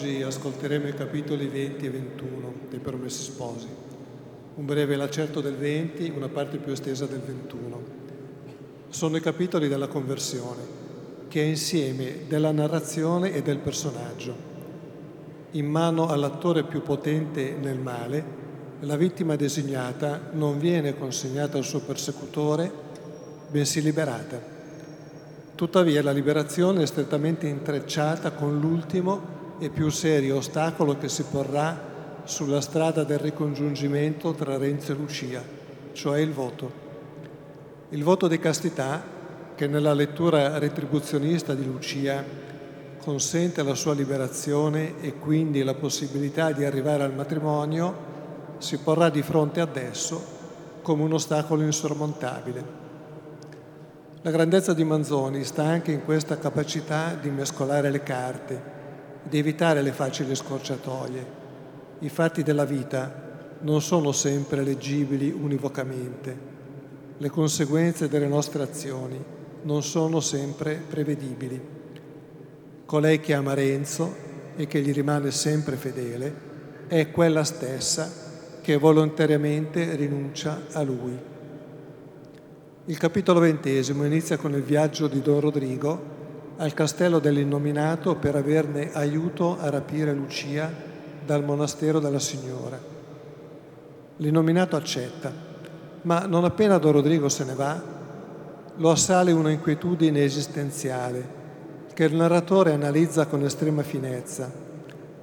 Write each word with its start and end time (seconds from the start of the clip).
Oggi 0.00 0.22
ascolteremo 0.22 0.88
i 0.88 0.94
capitoli 0.94 1.46
20 1.46 1.84
e 1.84 1.90
21 1.90 2.54
dei 2.70 2.78
Promessi 2.78 3.22
Sposi. 3.22 3.68
Un 4.54 4.64
breve 4.64 4.96
lacerto 4.96 5.42
del 5.42 5.56
20, 5.56 6.14
una 6.16 6.28
parte 6.28 6.56
più 6.56 6.72
estesa 6.72 7.04
del 7.04 7.20
21. 7.20 7.82
Sono 8.88 9.18
i 9.18 9.20
capitoli 9.20 9.68
della 9.68 9.88
conversione, 9.88 10.62
che 11.28 11.42
è 11.42 11.44
insieme 11.44 12.20
della 12.26 12.50
narrazione 12.50 13.34
e 13.34 13.42
del 13.42 13.58
personaggio. 13.58 14.34
In 15.50 15.66
mano 15.66 16.08
all'attore 16.08 16.64
più 16.64 16.80
potente 16.80 17.54
nel 17.60 17.78
male, 17.78 18.24
la 18.80 18.96
vittima 18.96 19.36
designata 19.36 20.30
non 20.32 20.58
viene 20.58 20.96
consegnata 20.96 21.58
al 21.58 21.64
suo 21.64 21.80
persecutore, 21.80 22.72
bensì 23.50 23.82
liberata. 23.82 24.40
Tuttavia 25.54 26.02
la 26.02 26.12
liberazione 26.12 26.84
è 26.84 26.86
strettamente 26.86 27.46
intrecciata 27.46 28.30
con 28.30 28.58
l'ultimo 28.58 29.39
e 29.60 29.68
più 29.68 29.90
serio 29.90 30.36
ostacolo 30.36 30.96
che 30.96 31.10
si 31.10 31.22
porrà 31.30 31.78
sulla 32.24 32.62
strada 32.62 33.04
del 33.04 33.18
ricongiungimento 33.18 34.32
tra 34.32 34.56
Renzo 34.56 34.92
e 34.92 34.94
Lucia, 34.94 35.42
cioè 35.92 36.20
il 36.20 36.32
voto. 36.32 36.88
Il 37.90 38.02
voto 38.02 38.26
di 38.26 38.38
castità, 38.38 39.02
che 39.54 39.66
nella 39.66 39.92
lettura 39.92 40.58
retribuzionista 40.58 41.54
di 41.54 41.66
Lucia 41.66 42.24
consente 43.02 43.62
la 43.62 43.74
sua 43.74 43.92
liberazione 43.92 44.98
e 45.02 45.18
quindi 45.18 45.62
la 45.62 45.74
possibilità 45.74 46.52
di 46.52 46.64
arrivare 46.64 47.02
al 47.02 47.14
matrimonio, 47.14 48.08
si 48.56 48.78
porrà 48.78 49.10
di 49.10 49.20
fronte 49.20 49.60
ad 49.60 49.76
esso 49.76 50.38
come 50.80 51.02
un 51.02 51.12
ostacolo 51.12 51.62
insormontabile. 51.62 52.78
La 54.22 54.30
grandezza 54.30 54.72
di 54.72 54.84
Manzoni 54.84 55.44
sta 55.44 55.64
anche 55.64 55.92
in 55.92 56.04
questa 56.04 56.38
capacità 56.38 57.14
di 57.20 57.28
mescolare 57.28 57.90
le 57.90 58.02
carte, 58.02 58.78
di 59.22 59.38
evitare 59.38 59.82
le 59.82 59.92
facili 59.92 60.34
scorciatoie. 60.34 61.38
I 62.00 62.08
fatti 62.08 62.42
della 62.42 62.64
vita 62.64 63.28
non 63.60 63.82
sono 63.82 64.12
sempre 64.12 64.62
leggibili 64.62 65.30
univocamente. 65.30 66.48
Le 67.18 67.28
conseguenze 67.28 68.08
delle 68.08 68.28
nostre 68.28 68.62
azioni 68.62 69.22
non 69.62 69.82
sono 69.82 70.20
sempre 70.20 70.82
prevedibili. 70.88 71.60
Colei 72.86 73.20
che 73.20 73.34
ama 73.34 73.54
Renzo 73.54 74.28
e 74.56 74.66
che 74.66 74.80
gli 74.80 74.92
rimane 74.92 75.30
sempre 75.30 75.76
fedele 75.76 76.48
è 76.86 77.10
quella 77.10 77.44
stessa 77.44 78.10
che 78.62 78.76
volontariamente 78.76 79.94
rinuncia 79.94 80.62
a 80.72 80.82
lui. 80.82 81.16
Il 82.86 82.98
capitolo 82.98 83.40
ventesimo 83.40 84.04
inizia 84.04 84.36
con 84.36 84.52
il 84.54 84.62
viaggio 84.62 85.06
di 85.06 85.20
Don 85.20 85.40
Rodrigo 85.40 86.18
al 86.60 86.74
castello 86.74 87.20
dell'innominato 87.20 88.16
per 88.16 88.36
averne 88.36 88.90
aiuto 88.92 89.56
a 89.58 89.70
rapire 89.70 90.12
Lucia 90.12 90.70
dal 91.24 91.42
monastero 91.42 92.00
della 92.00 92.18
Signora. 92.18 92.78
L'innominato 94.16 94.76
accetta, 94.76 95.32
ma 96.02 96.26
non 96.26 96.44
appena 96.44 96.76
Don 96.76 96.92
Rodrigo 96.92 97.30
se 97.30 97.44
ne 97.44 97.54
va, 97.54 97.82
lo 98.76 98.90
assale 98.90 99.32
una 99.32 99.50
inquietudine 99.50 100.22
esistenziale 100.22 101.38
che 101.94 102.04
il 102.04 102.14
narratore 102.14 102.74
analizza 102.74 103.24
con 103.24 103.42
estrema 103.42 103.82
finezza, 103.82 104.52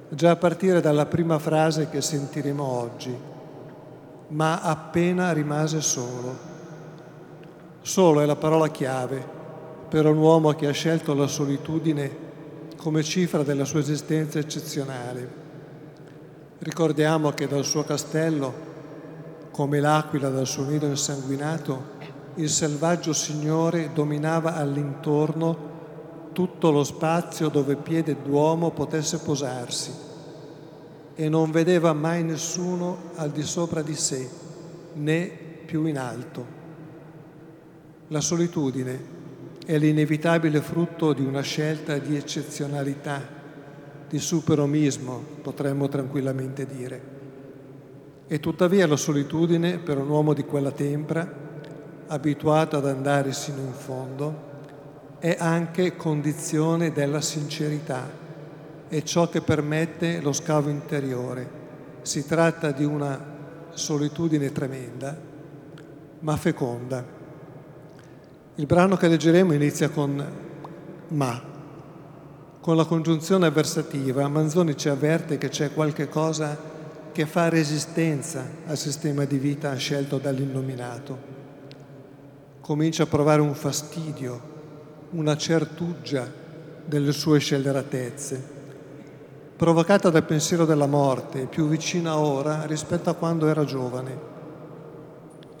già 0.08 0.32
a 0.32 0.36
partire 0.36 0.80
dalla 0.80 1.06
prima 1.06 1.38
frase 1.38 1.88
che 1.88 2.00
sentiremo 2.00 2.64
oggi, 2.64 3.16
ma 4.28 4.60
appena 4.60 5.30
rimase 5.30 5.80
solo. 5.82 6.46
Solo 7.80 8.20
è 8.22 8.26
la 8.26 8.36
parola 8.36 8.66
chiave 8.68 9.36
per 9.88 10.06
un 10.06 10.18
uomo 10.18 10.52
che 10.52 10.66
ha 10.66 10.72
scelto 10.72 11.14
la 11.14 11.26
solitudine 11.26 12.26
come 12.76 13.02
cifra 13.02 13.42
della 13.42 13.64
sua 13.64 13.80
esistenza 13.80 14.38
eccezionale. 14.38 15.46
Ricordiamo 16.58 17.30
che 17.30 17.46
dal 17.46 17.64
suo 17.64 17.84
castello, 17.84 18.66
come 19.50 19.80
l'aquila 19.80 20.28
dal 20.28 20.46
suo 20.46 20.64
nido 20.64 20.86
insanguinato, 20.86 21.96
il 22.34 22.50
selvaggio 22.50 23.12
signore 23.12 23.90
dominava 23.92 24.54
all'intorno 24.54 25.66
tutto 26.32 26.70
lo 26.70 26.84
spazio 26.84 27.48
dove 27.48 27.74
piede 27.76 28.16
d'uomo 28.22 28.70
potesse 28.70 29.18
posarsi 29.18 29.92
e 31.14 31.28
non 31.28 31.50
vedeva 31.50 31.92
mai 31.92 32.22
nessuno 32.22 33.10
al 33.16 33.30
di 33.30 33.42
sopra 33.42 33.82
di 33.82 33.96
sé, 33.96 34.28
né 34.94 35.26
più 35.66 35.84
in 35.86 35.98
alto. 35.98 36.56
La 38.08 38.20
solitudine 38.20 39.16
è 39.68 39.76
l'inevitabile 39.76 40.62
frutto 40.62 41.12
di 41.12 41.22
una 41.22 41.42
scelta 41.42 41.98
di 41.98 42.16
eccezionalità, 42.16 43.20
di 44.08 44.18
superomismo, 44.18 45.22
potremmo 45.42 45.88
tranquillamente 45.88 46.64
dire. 46.64 47.02
E 48.26 48.40
tuttavia 48.40 48.86
la 48.86 48.96
solitudine 48.96 49.76
per 49.76 49.98
un 49.98 50.08
uomo 50.08 50.32
di 50.32 50.44
quella 50.44 50.70
tempra, 50.70 51.30
abituato 52.06 52.78
ad 52.78 52.86
andare 52.86 53.34
sino 53.34 53.60
in 53.60 53.74
fondo, 53.74 54.46
è 55.18 55.36
anche 55.38 55.96
condizione 55.96 56.90
della 56.90 57.20
sincerità, 57.20 58.08
è 58.88 59.02
ciò 59.02 59.28
che 59.28 59.42
permette 59.42 60.22
lo 60.22 60.32
scavo 60.32 60.70
interiore. 60.70 61.46
Si 62.00 62.26
tratta 62.26 62.70
di 62.70 62.84
una 62.84 63.22
solitudine 63.72 64.50
tremenda, 64.50 65.14
ma 66.20 66.36
feconda. 66.38 67.17
Il 68.58 68.66
brano 68.66 68.96
che 68.96 69.06
leggeremo 69.06 69.52
inizia 69.52 69.88
con 69.88 70.20
ma. 71.10 71.42
Con 72.60 72.74
la 72.74 72.86
congiunzione 72.86 73.46
avversativa 73.46 74.26
Manzoni 74.26 74.76
ci 74.76 74.88
avverte 74.88 75.38
che 75.38 75.48
c'è 75.48 75.72
qualche 75.72 76.08
cosa 76.08 76.58
che 77.12 77.24
fa 77.24 77.48
resistenza 77.48 78.44
al 78.66 78.76
sistema 78.76 79.24
di 79.26 79.38
vita 79.38 79.72
scelto 79.76 80.18
dall'innominato. 80.18 81.18
Comincia 82.60 83.04
a 83.04 83.06
provare 83.06 83.42
un 83.42 83.54
fastidio, 83.54 84.40
una 85.10 85.36
certuggia 85.36 86.28
delle 86.84 87.12
sue 87.12 87.38
scelleratezze, 87.38 88.42
provocata 89.56 90.10
dal 90.10 90.24
pensiero 90.24 90.64
della 90.64 90.88
morte, 90.88 91.46
più 91.46 91.68
vicina 91.68 92.18
ora 92.18 92.66
rispetto 92.66 93.08
a 93.08 93.14
quando 93.14 93.46
era 93.46 93.64
giovane 93.64 94.27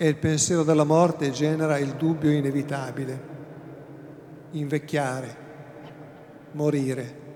e 0.00 0.06
il 0.06 0.14
pensiero 0.14 0.62
della 0.62 0.84
morte 0.84 1.32
genera 1.32 1.76
il 1.76 1.94
dubbio 1.94 2.30
inevitabile, 2.30 3.20
invecchiare, 4.52 5.36
morire. 6.52 7.26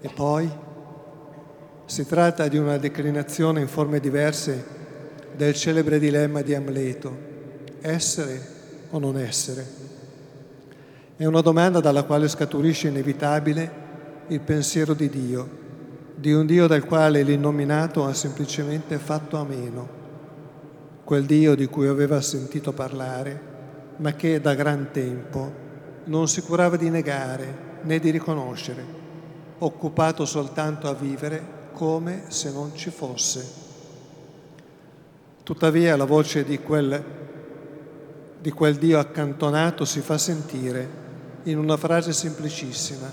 E 0.00 0.08
poi 0.14 0.48
si 1.86 2.06
tratta 2.06 2.46
di 2.46 2.56
una 2.56 2.78
declinazione 2.78 3.60
in 3.60 3.66
forme 3.66 3.98
diverse 3.98 4.64
del 5.34 5.52
celebre 5.54 5.98
dilemma 5.98 6.42
di 6.42 6.54
Amleto, 6.54 7.16
essere 7.80 8.40
o 8.90 8.98
non 9.00 9.18
essere. 9.18 9.66
È 11.16 11.24
una 11.24 11.40
domanda 11.40 11.80
dalla 11.80 12.04
quale 12.04 12.28
scaturisce 12.28 12.86
inevitabile 12.86 13.88
il 14.28 14.40
pensiero 14.40 14.94
di 14.94 15.10
Dio, 15.10 15.58
di 16.14 16.32
un 16.32 16.46
Dio 16.46 16.68
dal 16.68 16.84
quale 16.84 17.24
l'innominato 17.24 18.06
ha 18.06 18.14
semplicemente 18.14 18.96
fatto 18.98 19.36
a 19.36 19.44
meno 19.44 19.99
quel 21.10 21.24
Dio 21.24 21.56
di 21.56 21.66
cui 21.66 21.88
aveva 21.88 22.20
sentito 22.20 22.70
parlare, 22.70 23.40
ma 23.96 24.12
che 24.12 24.40
da 24.40 24.54
gran 24.54 24.90
tempo 24.92 25.52
non 26.04 26.28
si 26.28 26.40
curava 26.40 26.76
di 26.76 26.88
negare 26.88 27.80
né 27.82 27.98
di 27.98 28.10
riconoscere, 28.10 28.84
occupato 29.58 30.24
soltanto 30.24 30.86
a 30.86 30.94
vivere 30.94 31.42
come 31.72 32.26
se 32.28 32.52
non 32.52 32.76
ci 32.76 32.90
fosse. 32.90 33.44
Tuttavia 35.42 35.96
la 35.96 36.04
voce 36.04 36.44
di 36.44 36.60
quel, 36.60 37.04
di 38.40 38.52
quel 38.52 38.76
Dio 38.76 39.00
accantonato 39.00 39.84
si 39.84 39.98
fa 40.02 40.16
sentire 40.16 40.88
in 41.42 41.58
una 41.58 41.76
frase 41.76 42.12
semplicissima. 42.12 43.10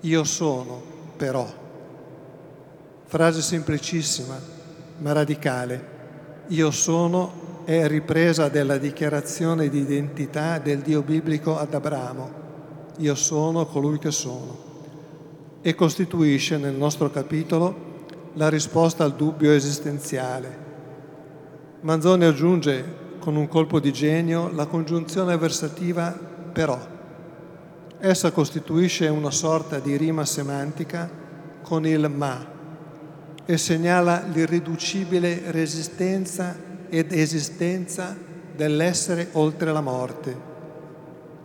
Io 0.00 0.24
sono, 0.24 0.82
però. 1.18 1.46
Frase 3.04 3.42
semplicissima, 3.42 4.40
ma 5.00 5.12
radicale 5.12 5.96
io 6.48 6.70
sono 6.70 7.46
è 7.64 7.86
ripresa 7.86 8.48
della 8.48 8.78
dichiarazione 8.78 9.68
di 9.68 9.80
identità 9.80 10.58
del 10.58 10.78
Dio 10.78 11.02
biblico 11.02 11.58
ad 11.58 11.74
Abramo. 11.74 12.30
Io 12.96 13.14
sono 13.14 13.66
colui 13.66 13.98
che 13.98 14.10
sono. 14.10 14.56
E 15.60 15.74
costituisce 15.74 16.56
nel 16.56 16.72
nostro 16.72 17.10
capitolo 17.10 17.86
la 18.34 18.48
risposta 18.48 19.04
al 19.04 19.14
dubbio 19.14 19.52
esistenziale. 19.52 20.66
Manzoni 21.82 22.24
aggiunge 22.24 22.96
con 23.18 23.36
un 23.36 23.48
colpo 23.48 23.80
di 23.80 23.92
genio 23.92 24.50
la 24.50 24.64
congiunzione 24.64 25.34
avversativa 25.34 26.18
però. 26.50 26.78
Essa 27.98 28.30
costituisce 28.30 29.08
una 29.08 29.30
sorta 29.30 29.78
di 29.78 29.94
rima 29.98 30.24
semantica 30.24 31.10
con 31.62 31.84
il 31.84 32.08
ma 32.08 32.56
e 33.50 33.56
segnala 33.56 34.24
l'irriducibile 34.30 35.44
resistenza 35.46 36.54
ed 36.90 37.12
esistenza 37.12 38.14
dell'essere 38.54 39.28
oltre 39.32 39.72
la 39.72 39.80
morte. 39.80 40.36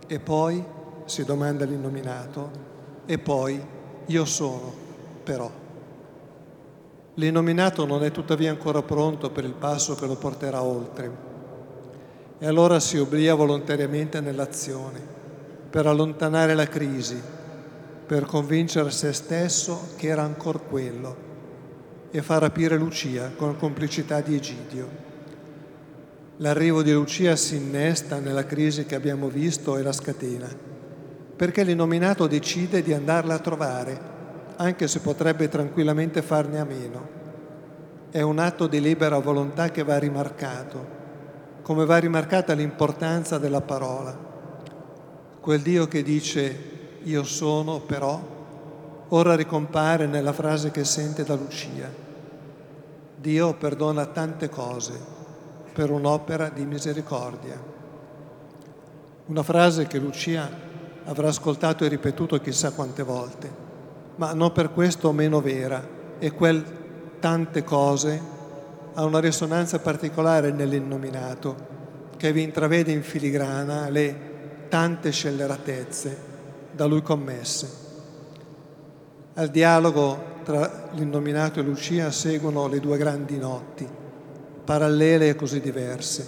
E 0.06 0.18
poi, 0.18 0.62
si 1.06 1.24
domanda 1.24 1.64
l'innominato, 1.64 2.50
e 3.06 3.16
poi 3.16 3.58
io 4.04 4.24
sono, 4.26 4.70
però. 5.24 5.50
L'innominato 7.14 7.86
non 7.86 8.04
è 8.04 8.10
tuttavia 8.10 8.50
ancora 8.50 8.82
pronto 8.82 9.30
per 9.30 9.44
il 9.44 9.54
passo 9.54 9.94
che 9.94 10.04
lo 10.04 10.16
porterà 10.16 10.62
oltre. 10.62 11.10
E 12.38 12.46
allora 12.46 12.80
si 12.80 12.98
obblia 12.98 13.32
volontariamente 13.32 14.20
nell'azione 14.20 15.00
per 15.70 15.86
allontanare 15.86 16.52
la 16.52 16.68
crisi, 16.68 17.18
per 18.04 18.26
convincere 18.26 18.90
se 18.90 19.14
stesso 19.14 19.94
che 19.96 20.08
era 20.08 20.22
ancora 20.22 20.58
quello 20.58 21.32
e 22.14 22.22
far 22.22 22.42
rapire 22.42 22.76
Lucia 22.76 23.32
con 23.34 23.56
complicità 23.56 24.20
di 24.20 24.36
Egidio. 24.36 24.88
L'arrivo 26.36 26.80
di 26.84 26.92
Lucia 26.92 27.34
si 27.34 27.56
innesta 27.56 28.20
nella 28.20 28.46
crisi 28.46 28.86
che 28.86 28.94
abbiamo 28.94 29.26
visto 29.26 29.76
e 29.76 29.82
la 29.82 29.90
scatena, 29.90 30.48
perché 31.34 31.64
l'innominato 31.64 32.28
decide 32.28 32.82
di 32.82 32.92
andarla 32.92 33.34
a 33.34 33.38
trovare 33.40 34.00
anche 34.54 34.86
se 34.86 35.00
potrebbe 35.00 35.48
tranquillamente 35.48 36.22
farne 36.22 36.60
a 36.60 36.64
meno. 36.64 37.08
È 38.12 38.20
un 38.20 38.38
atto 38.38 38.68
di 38.68 38.80
libera 38.80 39.18
volontà 39.18 39.72
che 39.72 39.82
va 39.82 39.98
rimarcato, 39.98 40.86
come 41.62 41.84
va 41.84 41.96
rimarcata 41.98 42.52
l'importanza 42.52 43.38
della 43.38 43.60
parola. 43.60 44.16
Quel 45.40 45.60
Dio 45.62 45.88
che 45.88 46.04
dice 46.04 46.58
io 47.02 47.24
sono 47.24 47.80
però, 47.80 48.33
ora 49.08 49.34
ricompare 49.34 50.06
nella 50.06 50.32
frase 50.32 50.70
che 50.70 50.84
sente 50.84 51.24
da 51.24 51.34
Lucia. 51.34 51.90
Dio 53.16 53.54
perdona 53.54 54.06
tante 54.06 54.48
cose 54.48 54.92
per 55.72 55.90
un'opera 55.90 56.48
di 56.48 56.64
misericordia. 56.64 57.60
Una 59.26 59.42
frase 59.42 59.86
che 59.86 59.98
Lucia 59.98 60.48
avrà 61.04 61.28
ascoltato 61.28 61.84
e 61.84 61.88
ripetuto 61.88 62.38
chissà 62.40 62.72
quante 62.72 63.02
volte 63.02 63.64
ma 64.16 64.32
non 64.32 64.52
per 64.52 64.72
questo 64.72 65.12
meno 65.12 65.40
vera, 65.40 65.86
e 66.18 66.30
quel 66.32 66.64
tante 67.18 67.64
cose 67.64 68.20
ha 68.94 69.04
una 69.04 69.18
risonanza 69.18 69.80
particolare 69.80 70.52
nell'innominato, 70.52 71.72
che 72.16 72.32
vi 72.32 72.42
intravede 72.42 72.92
in 72.92 73.02
filigrana 73.02 73.88
le 73.88 74.32
tante 74.68 75.10
scelleratezze 75.10 76.32
da 76.70 76.86
lui 76.86 77.02
commesse. 77.02 77.82
Al 79.36 79.48
dialogo 79.48 80.32
tra 80.44 80.90
l'innominato 80.92 81.58
e 81.58 81.64
Lucia 81.64 82.12
seguono 82.12 82.68
le 82.68 82.78
due 82.78 82.96
grandi 82.96 83.36
notti, 83.36 83.84
parallele 84.64 85.30
e 85.30 85.34
così 85.34 85.60
diverse. 85.60 86.24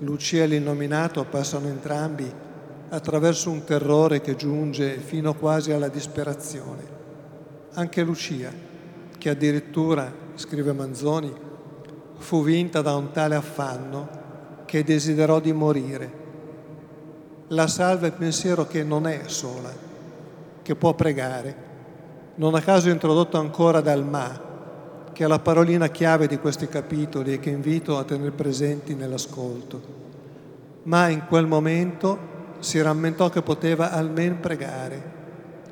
Lucia 0.00 0.42
e 0.42 0.46
l'innominato 0.46 1.24
passano 1.24 1.68
entrambi 1.68 2.30
attraverso 2.90 3.50
un 3.50 3.64
terrore 3.64 4.20
che 4.20 4.36
giunge 4.36 4.98
fino 4.98 5.32
quasi 5.32 5.72
alla 5.72 5.88
disperazione. 5.88 6.82
Anche 7.72 8.02
Lucia, 8.02 8.52
che 9.16 9.30
addirittura, 9.30 10.12
scrive 10.34 10.74
Manzoni, 10.74 11.32
fu 12.18 12.42
vinta 12.44 12.82
da 12.82 12.94
un 12.96 13.12
tale 13.12 13.34
affanno 13.34 14.08
che 14.66 14.84
desiderò 14.84 15.40
di 15.40 15.52
morire. 15.54 16.12
La 17.48 17.66
salva 17.66 18.08
il 18.08 18.12
pensiero 18.12 18.66
che 18.66 18.84
non 18.84 19.06
è 19.06 19.22
sola, 19.24 19.72
che 20.60 20.74
può 20.74 20.92
pregare. 20.92 21.72
Non 22.36 22.54
a 22.56 22.60
caso 22.60 22.90
introdotto 22.90 23.38
ancora 23.38 23.80
dal 23.80 24.04
ma, 24.04 24.52
che 25.12 25.24
è 25.24 25.26
la 25.28 25.38
parolina 25.38 25.88
chiave 25.88 26.26
di 26.26 26.38
questi 26.38 26.66
capitoli 26.66 27.34
e 27.34 27.38
che 27.38 27.50
invito 27.50 27.96
a 27.96 28.02
tenere 28.02 28.32
presenti 28.32 28.94
nell'ascolto. 28.96 30.02
Ma 30.82 31.08
in 31.08 31.26
quel 31.26 31.46
momento 31.46 32.32
si 32.58 32.80
rammentò 32.82 33.30
che 33.30 33.42
poteva 33.42 33.92
almeno 33.92 34.36
pregare 34.40 35.12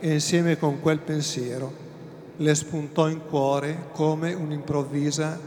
e 0.01 0.13
insieme 0.13 0.57
con 0.57 0.81
quel 0.81 1.01
pensiero 1.01 1.73
le 2.37 2.55
spuntò 2.55 3.09
in 3.09 3.25
cuore 3.27 3.89
come 3.93 4.33
un'improvvisa 4.33 5.39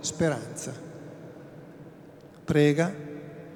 speranza. 0.00 0.72
Prega, 2.44 2.94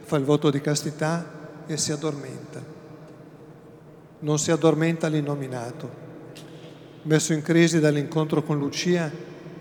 fa 0.00 0.16
il 0.16 0.25
voto 0.25 0.50
di 0.50 0.60
castità 0.60 1.64
e 1.66 1.76
si 1.78 1.90
addormenta. 1.93 2.62
Non 4.20 4.38
si 4.38 4.50
addormenta 4.50 5.08
l'innominato. 5.08 6.07
Messo 7.03 7.33
in 7.33 7.43
crisi 7.43 7.81
dall'incontro 7.81 8.43
con 8.43 8.59
Lucia, 8.59 9.11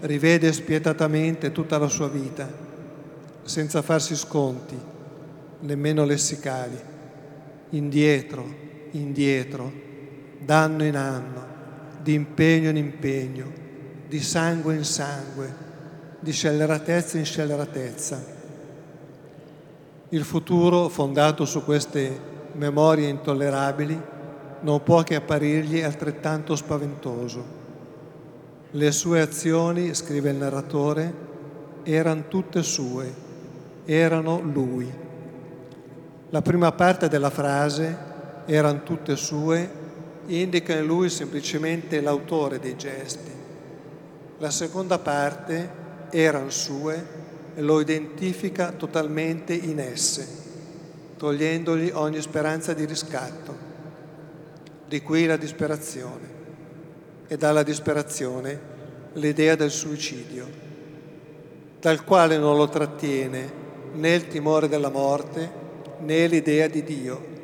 rivede 0.02 0.52
spietatamente 0.54 1.52
tutta 1.52 1.78
la 1.78 1.88
sua 1.88 2.08
vita, 2.08 2.50
senza 3.44 3.82
farsi 3.82 4.16
sconti, 4.16 4.78
nemmeno 5.60 6.06
lessicali 6.06 6.96
indietro, 7.70 8.46
indietro, 8.92 9.72
d'anno 10.40 10.86
in 10.86 10.96
anno, 10.96 11.46
di 12.02 12.14
impegno 12.14 12.70
in 12.70 12.78
impegno, 12.78 13.52
di 14.08 14.22
sangue 14.22 14.76
in 14.76 14.86
sangue, 14.86 15.66
di 16.20 16.32
scelleratezza 16.32 17.18
in 17.18 17.26
scelleratezza. 17.26 18.36
Il 20.10 20.24
futuro, 20.24 20.88
fondato 20.88 21.44
su 21.44 21.64
queste 21.64 22.36
memorie 22.54 23.10
intollerabili, 23.10 24.02
non 24.62 24.84
può 24.84 25.04
che 25.04 25.16
apparirgli 25.16 25.82
altrettanto 25.82 26.56
spaventoso. 26.56 27.44
Le 28.72 28.92
sue 28.92 29.22
azioni, 29.22 29.94
scrive 29.94 30.30
il 30.30 30.36
narratore, 30.36 31.26
erano 31.84 32.28
tutte 32.28 32.64
sue, 32.64 33.14
erano 33.86 34.42
lui 34.42 35.06
la 36.30 36.42
prima 36.42 36.74
parte 36.74 37.08
della 37.08 37.30
frase, 37.30 37.98
erano 38.48 38.84
tutte 38.84 39.16
sue, 39.16 39.70
indica 40.26 40.74
in 40.74 40.86
lui 40.86 41.10
semplicemente 41.10 42.02
l'autore 42.02 42.60
dei 42.60 42.76
gesti. 42.76 43.32
La 44.40 44.50
seconda 44.50 45.00
parte, 45.00 45.86
erano 46.10 46.50
sue, 46.50 47.06
lo 47.56 47.80
identifica 47.80 48.74
totalmente 48.74 49.54
in 49.54 49.80
esse, 49.80 50.28
togliendogli 51.16 51.92
ogni 51.94 52.20
speranza 52.20 52.74
di 52.74 52.84
riscatto. 52.84 53.67
Di 54.88 55.02
qui 55.02 55.26
la 55.26 55.36
disperazione 55.36 56.36
e 57.28 57.36
dalla 57.36 57.64
disperazione 57.64 58.58
l'idea 59.14 59.56
del 59.56 59.70
suicidio, 59.70 60.48
dal 61.82 62.06
quale 62.06 62.38
non 62.38 62.56
lo 62.56 62.70
trattiene 62.70 63.52
né 63.96 64.14
il 64.14 64.30
timore 64.30 64.70
della 64.70 64.90
morte 64.90 65.52
né 66.00 66.28
l'idea 66.28 66.70
di 66.70 66.84
Dio. 66.84 67.36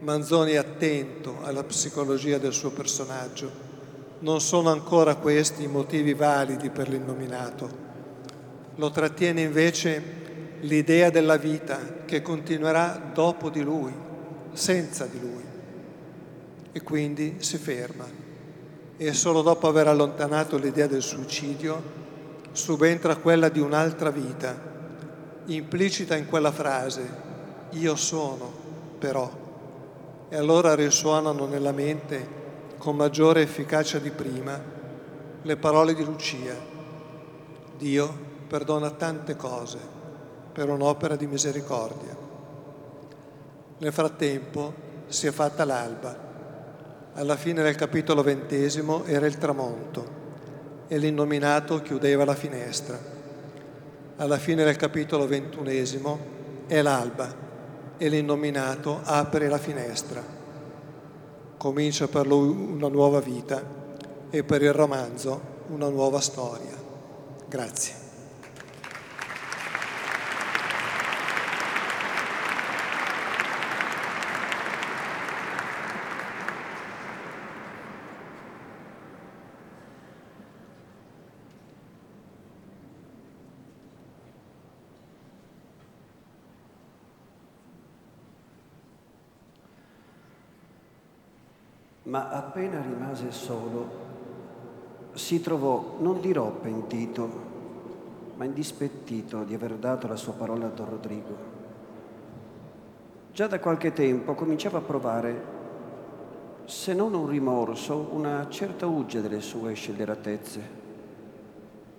Manzoni 0.00 0.52
è 0.52 0.56
attento 0.56 1.36
alla 1.42 1.62
psicologia 1.62 2.38
del 2.38 2.52
suo 2.52 2.70
personaggio. 2.70 3.48
Non 4.18 4.40
sono 4.40 4.70
ancora 4.70 5.14
questi 5.14 5.62
i 5.62 5.68
motivi 5.68 6.14
validi 6.14 6.70
per 6.70 6.88
l'innominato. 6.88 7.84
Lo 8.74 8.90
trattiene 8.90 9.42
invece 9.42 10.02
l'idea 10.62 11.10
della 11.10 11.36
vita 11.36 11.78
che 12.04 12.22
continuerà 12.22 13.10
dopo 13.14 13.50
di 13.50 13.62
lui, 13.62 13.92
senza 14.52 15.06
di 15.06 15.20
lui. 15.20 15.35
E 16.76 16.82
quindi 16.82 17.36
si 17.38 17.56
ferma. 17.56 18.04
E 18.98 19.12
solo 19.14 19.40
dopo 19.40 19.66
aver 19.66 19.88
allontanato 19.88 20.58
l'idea 20.58 20.86
del 20.86 21.00
suicidio 21.00 21.82
subentra 22.52 23.16
quella 23.16 23.48
di 23.48 23.60
un'altra 23.60 24.10
vita, 24.10 24.54
implicita 25.46 26.16
in 26.16 26.26
quella 26.26 26.52
frase, 26.52 27.08
io 27.70 27.96
sono 27.96 28.52
però. 28.98 29.30
E 30.28 30.36
allora 30.36 30.74
risuonano 30.74 31.46
nella 31.46 31.72
mente 31.72 32.28
con 32.76 32.94
maggiore 32.94 33.40
efficacia 33.40 33.98
di 33.98 34.10
prima 34.10 34.60
le 35.40 35.56
parole 35.56 35.94
di 35.94 36.04
Lucia. 36.04 36.56
Dio 37.78 38.18
perdona 38.46 38.90
tante 38.90 39.34
cose 39.34 39.78
per 40.52 40.68
un'opera 40.68 41.16
di 41.16 41.26
misericordia. 41.26 42.14
Nel 43.78 43.92
frattempo 43.94 44.74
si 45.06 45.26
è 45.26 45.30
fatta 45.30 45.64
l'alba. 45.64 46.25
Alla 47.18 47.36
fine 47.36 47.62
del 47.62 47.76
capitolo 47.76 48.22
ventesimo 48.22 49.04
era 49.06 49.24
il 49.24 49.38
tramonto 49.38 50.24
e 50.86 50.98
l'innominato 50.98 51.80
chiudeva 51.80 52.26
la 52.26 52.34
finestra. 52.34 52.98
Alla 54.16 54.36
fine 54.36 54.64
del 54.64 54.76
capitolo 54.76 55.26
ventunesimo 55.26 56.18
è 56.66 56.82
l'alba 56.82 57.34
e 57.96 58.08
l'innominato 58.10 59.00
apre 59.02 59.48
la 59.48 59.56
finestra. 59.56 60.22
Comincia 61.56 62.06
per 62.06 62.26
lui 62.26 62.48
una 62.48 62.88
nuova 62.88 63.20
vita 63.20 63.62
e 64.28 64.44
per 64.44 64.60
il 64.60 64.74
romanzo 64.74 65.40
una 65.68 65.88
nuova 65.88 66.20
storia. 66.20 66.74
Grazie. 67.48 68.04
ma 92.06 92.45
appena 92.56 92.80
rimase 92.80 93.32
solo 93.32 94.04
si 95.12 95.42
trovò, 95.42 95.96
non 95.98 96.22
dirò 96.22 96.50
pentito, 96.52 97.28
ma 98.34 98.46
indispettito 98.46 99.44
di 99.44 99.52
aver 99.52 99.74
dato 99.74 100.06
la 100.06 100.16
sua 100.16 100.32
parola 100.32 100.64
a 100.64 100.70
Don 100.70 100.88
Rodrigo. 100.88 101.36
Già 103.30 103.46
da 103.46 103.60
qualche 103.60 103.92
tempo 103.92 104.32
cominciava 104.32 104.78
a 104.78 104.82
provare, 104.82 105.44
se 106.64 106.94
non 106.94 107.12
un 107.12 107.26
rimorso, 107.26 108.08
una 108.12 108.46
certa 108.48 108.86
uggia 108.86 109.20
delle 109.20 109.42
sue 109.42 109.74
scelleratezze, 109.74 110.70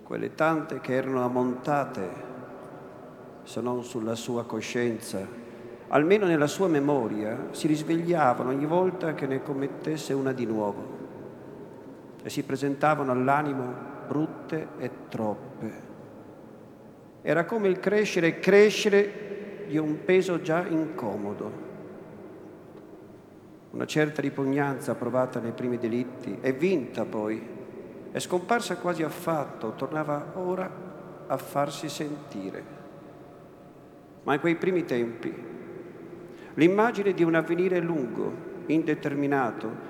quelle 0.02 0.34
tante 0.34 0.80
che 0.80 0.92
erano 0.92 1.24
ammontate, 1.24 2.10
se 3.44 3.60
non 3.60 3.84
sulla 3.84 4.16
sua 4.16 4.44
coscienza, 4.44 5.46
almeno 5.88 6.26
nella 6.26 6.46
sua 6.46 6.68
memoria, 6.68 7.48
si 7.50 7.66
risvegliavano 7.66 8.50
ogni 8.50 8.66
volta 8.66 9.14
che 9.14 9.26
ne 9.26 9.42
commettesse 9.42 10.12
una 10.12 10.32
di 10.32 10.44
nuovo 10.44 10.96
e 12.22 12.30
si 12.30 12.42
presentavano 12.42 13.12
all'animo 13.12 13.72
brutte 14.06 14.68
e 14.78 14.90
troppe. 15.08 15.86
Era 17.22 17.44
come 17.44 17.68
il 17.68 17.78
crescere 17.78 18.26
e 18.26 18.38
crescere 18.38 19.64
di 19.66 19.78
un 19.78 20.04
peso 20.04 20.40
già 20.40 20.66
incomodo. 20.66 21.66
Una 23.70 23.86
certa 23.86 24.22
ripugnanza 24.22 24.94
provata 24.94 25.40
nei 25.40 25.52
primi 25.52 25.78
delitti 25.78 26.38
è 26.40 26.54
vinta 26.54 27.04
poi, 27.04 27.56
è 28.10 28.18
scomparsa 28.18 28.76
quasi 28.76 29.02
affatto, 29.02 29.74
tornava 29.74 30.32
ora 30.34 30.70
a 31.26 31.36
farsi 31.36 31.88
sentire. 31.88 32.76
Ma 34.22 34.34
in 34.34 34.40
quei 34.40 34.56
primi 34.56 34.84
tempi 34.84 35.47
l'immagine 36.58 37.14
di 37.14 37.22
un 37.22 37.36
avvenire 37.36 37.78
lungo, 37.78 38.46
indeterminato, 38.66 39.86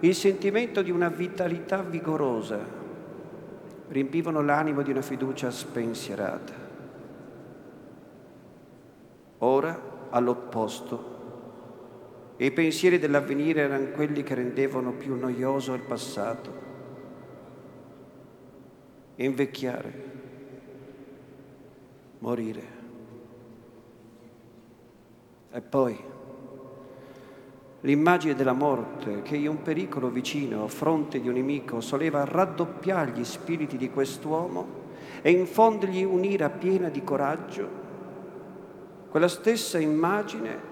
il 0.00 0.14
sentimento 0.14 0.82
di 0.82 0.90
una 0.90 1.08
vitalità 1.08 1.82
vigorosa 1.82 2.58
riempivano 3.88 4.42
l'animo 4.42 4.82
di 4.82 4.90
una 4.90 5.00
fiducia 5.00 5.50
spensierata. 5.50 6.52
Ora, 9.38 10.08
all'opposto, 10.10 11.18
i 12.36 12.50
pensieri 12.50 12.98
dell'avvenire 12.98 13.62
erano 13.62 13.88
quelli 13.88 14.22
che 14.22 14.34
rendevano 14.34 14.92
più 14.92 15.14
noioso 15.14 15.72
il 15.72 15.80
passato. 15.80 16.68
Invecchiare, 19.16 20.04
morire. 22.18 22.78
E 25.52 25.60
poi 25.62 26.09
l'immagine 27.82 28.34
della 28.34 28.52
morte 28.52 29.22
che 29.22 29.36
in 29.36 29.48
un 29.48 29.62
pericolo 29.62 30.08
vicino 30.08 30.64
a 30.64 30.68
fronte 30.68 31.20
di 31.20 31.28
un 31.28 31.34
nemico 31.34 31.80
soleva 31.80 32.24
raddoppiare 32.24 33.12
gli 33.12 33.24
spiriti 33.24 33.76
di 33.76 33.90
quest'uomo 33.90 34.78
e 35.22 35.30
infondergli 35.30 36.02
un'ira 36.02 36.50
piena 36.50 36.88
di 36.88 37.02
coraggio, 37.02 37.68
quella 39.10 39.28
stessa 39.28 39.78
immagine 39.78 40.68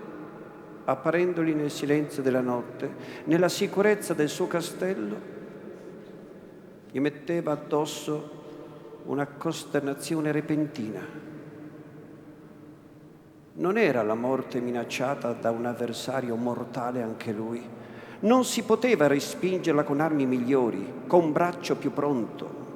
apparendogli 0.85 1.53
nel 1.53 1.71
silenzio 1.71 2.23
della 2.23 2.41
notte, 2.41 2.95
nella 3.25 3.49
sicurezza 3.49 4.15
del 4.15 4.29
suo 4.29 4.47
castello, 4.47 5.37
gli 6.91 6.99
metteva 7.01 7.53
addosso 7.53 8.37
una 9.05 9.27
costernazione 9.27 10.33
repentina 10.33 11.29
non 13.59 13.77
era 13.77 14.03
la 14.03 14.15
morte 14.15 14.61
minacciata 14.61 15.33
da 15.33 15.51
un 15.51 15.67
avversario 15.67 16.37
mortale 16.37 17.03
anche 17.03 17.33
lui. 17.33 17.63
Non 18.21 18.45
si 18.45 18.63
poteva 18.63 19.07
respingerla 19.07 19.83
con 19.85 20.01
armi 20.01 20.27
migliori, 20.27 21.03
con 21.07 21.25
un 21.25 21.33
braccio 21.33 21.77
più 21.77 21.93
pronto. 21.93 22.67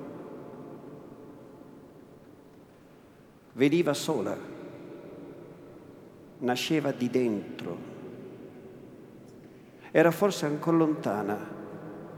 Veniva 3.52 3.94
sola, 3.94 4.36
nasceva 6.38 6.90
di 6.90 7.10
dentro. 7.10 7.90
Era 9.92 10.10
forse 10.10 10.46
ancora 10.46 10.76
lontana, 10.78 11.38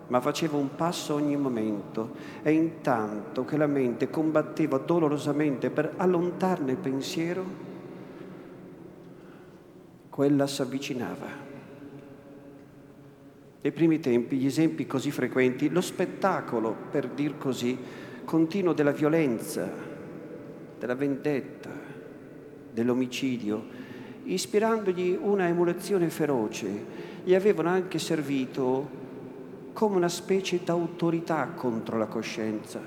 ma 0.06 0.20
faceva 0.20 0.56
un 0.56 0.74
passo 0.74 1.14
ogni 1.14 1.36
momento 1.36 2.14
e 2.42 2.52
intanto 2.52 3.44
che 3.44 3.56
la 3.56 3.66
mente 3.66 4.08
combatteva 4.08 4.78
dolorosamente 4.78 5.70
per 5.70 5.94
allontarne 5.96 6.72
il 6.72 6.78
pensiero, 6.78 7.72
quella 10.14 10.46
si 10.46 10.62
avvicinava. 10.62 11.26
Nei 13.60 13.72
primi 13.72 13.98
tempi, 13.98 14.36
gli 14.36 14.46
esempi 14.46 14.86
così 14.86 15.10
frequenti, 15.10 15.68
lo 15.70 15.80
spettacolo, 15.80 16.72
per 16.88 17.08
dir 17.08 17.36
così, 17.36 17.76
continuo 18.24 18.74
della 18.74 18.92
violenza, 18.92 19.68
della 20.78 20.94
vendetta, 20.94 21.70
dell'omicidio, 22.70 23.66
ispirandogli 24.22 25.18
una 25.20 25.48
emulazione 25.48 26.08
feroce, 26.10 26.68
gli 27.24 27.34
avevano 27.34 27.70
anche 27.70 27.98
servito 27.98 28.88
come 29.72 29.96
una 29.96 30.08
specie 30.08 30.60
d'autorità 30.62 31.48
contro 31.56 31.98
la 31.98 32.06
coscienza. 32.06 32.80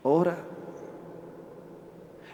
Ora 0.00 0.47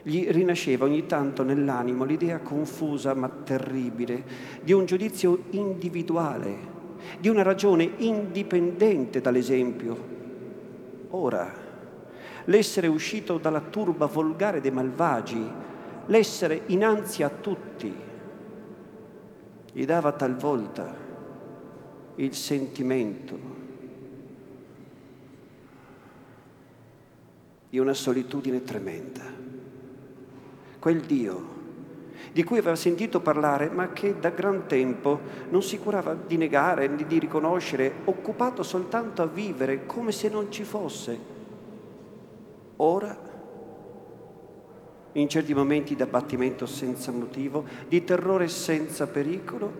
gli 0.07 0.29
rinasceva 0.29 0.85
ogni 0.85 1.07
tanto 1.07 1.43
nell'animo 1.43 2.05
l'idea 2.05 2.41
confusa 2.41 3.15
ma 3.15 3.27
terribile 3.31 4.23
di 4.63 4.75
un 4.75 4.85
giudizio 4.85 5.45
individuale, 5.51 6.57
di 7.19 7.31
una 7.31 7.43
ragione 7.43 7.91
indipendente 7.97 9.23
dall'esempio. 9.23 10.13
Ora, 11.11 11.51
l'essere 12.45 12.87
uscito 12.87 13.39
dalla 13.39 13.63
turba 13.63 14.05
volgare 14.05 14.61
dei 14.61 14.71
malvagi, 14.71 15.43
l'essere 16.07 16.65
innanzi 16.67 17.23
a 17.23 17.31
tutti, 17.31 17.95
gli 19.73 19.85
dava 19.87 20.13
talvolta 20.13 20.95
il 22.17 22.35
sentimento 22.35 23.63
di 27.71 27.79
una 27.79 27.95
solitudine 27.95 28.63
tremenda 28.63 29.44
quel 30.85 31.01
Dio 31.01 31.53
di 32.31 32.45
cui 32.45 32.59
aveva 32.59 32.77
sentito 32.77 33.21
parlare, 33.21 33.71
ma 33.71 33.95
che 33.95 34.19
da 34.19 34.29
gran 34.29 34.67
tempo 34.67 35.19
non 35.49 35.63
si 35.63 35.79
curava 35.79 36.15
di 36.15 36.37
negare 36.37 36.89
né 36.89 37.07
di 37.07 37.19
riconoscere, 37.19 37.91
occupato 38.05 38.63
soltanto 38.63 39.23
a 39.23 39.27
vivere 39.27 39.87
come 39.87 40.13
se 40.13 40.29
non 40.29 40.53
ci 40.53 40.63
fosse. 40.63 41.19
Ora, 42.77 43.17
in 45.13 45.27
certi 45.27 45.55
momenti 45.55 45.95
di 45.95 46.03
abbattimento 46.03 46.67
senza 46.67 47.13
motivo, 47.13 47.65
di 47.89 48.05
terrore 48.05 48.49
senza 48.49 49.07
pericolo, 49.07 49.73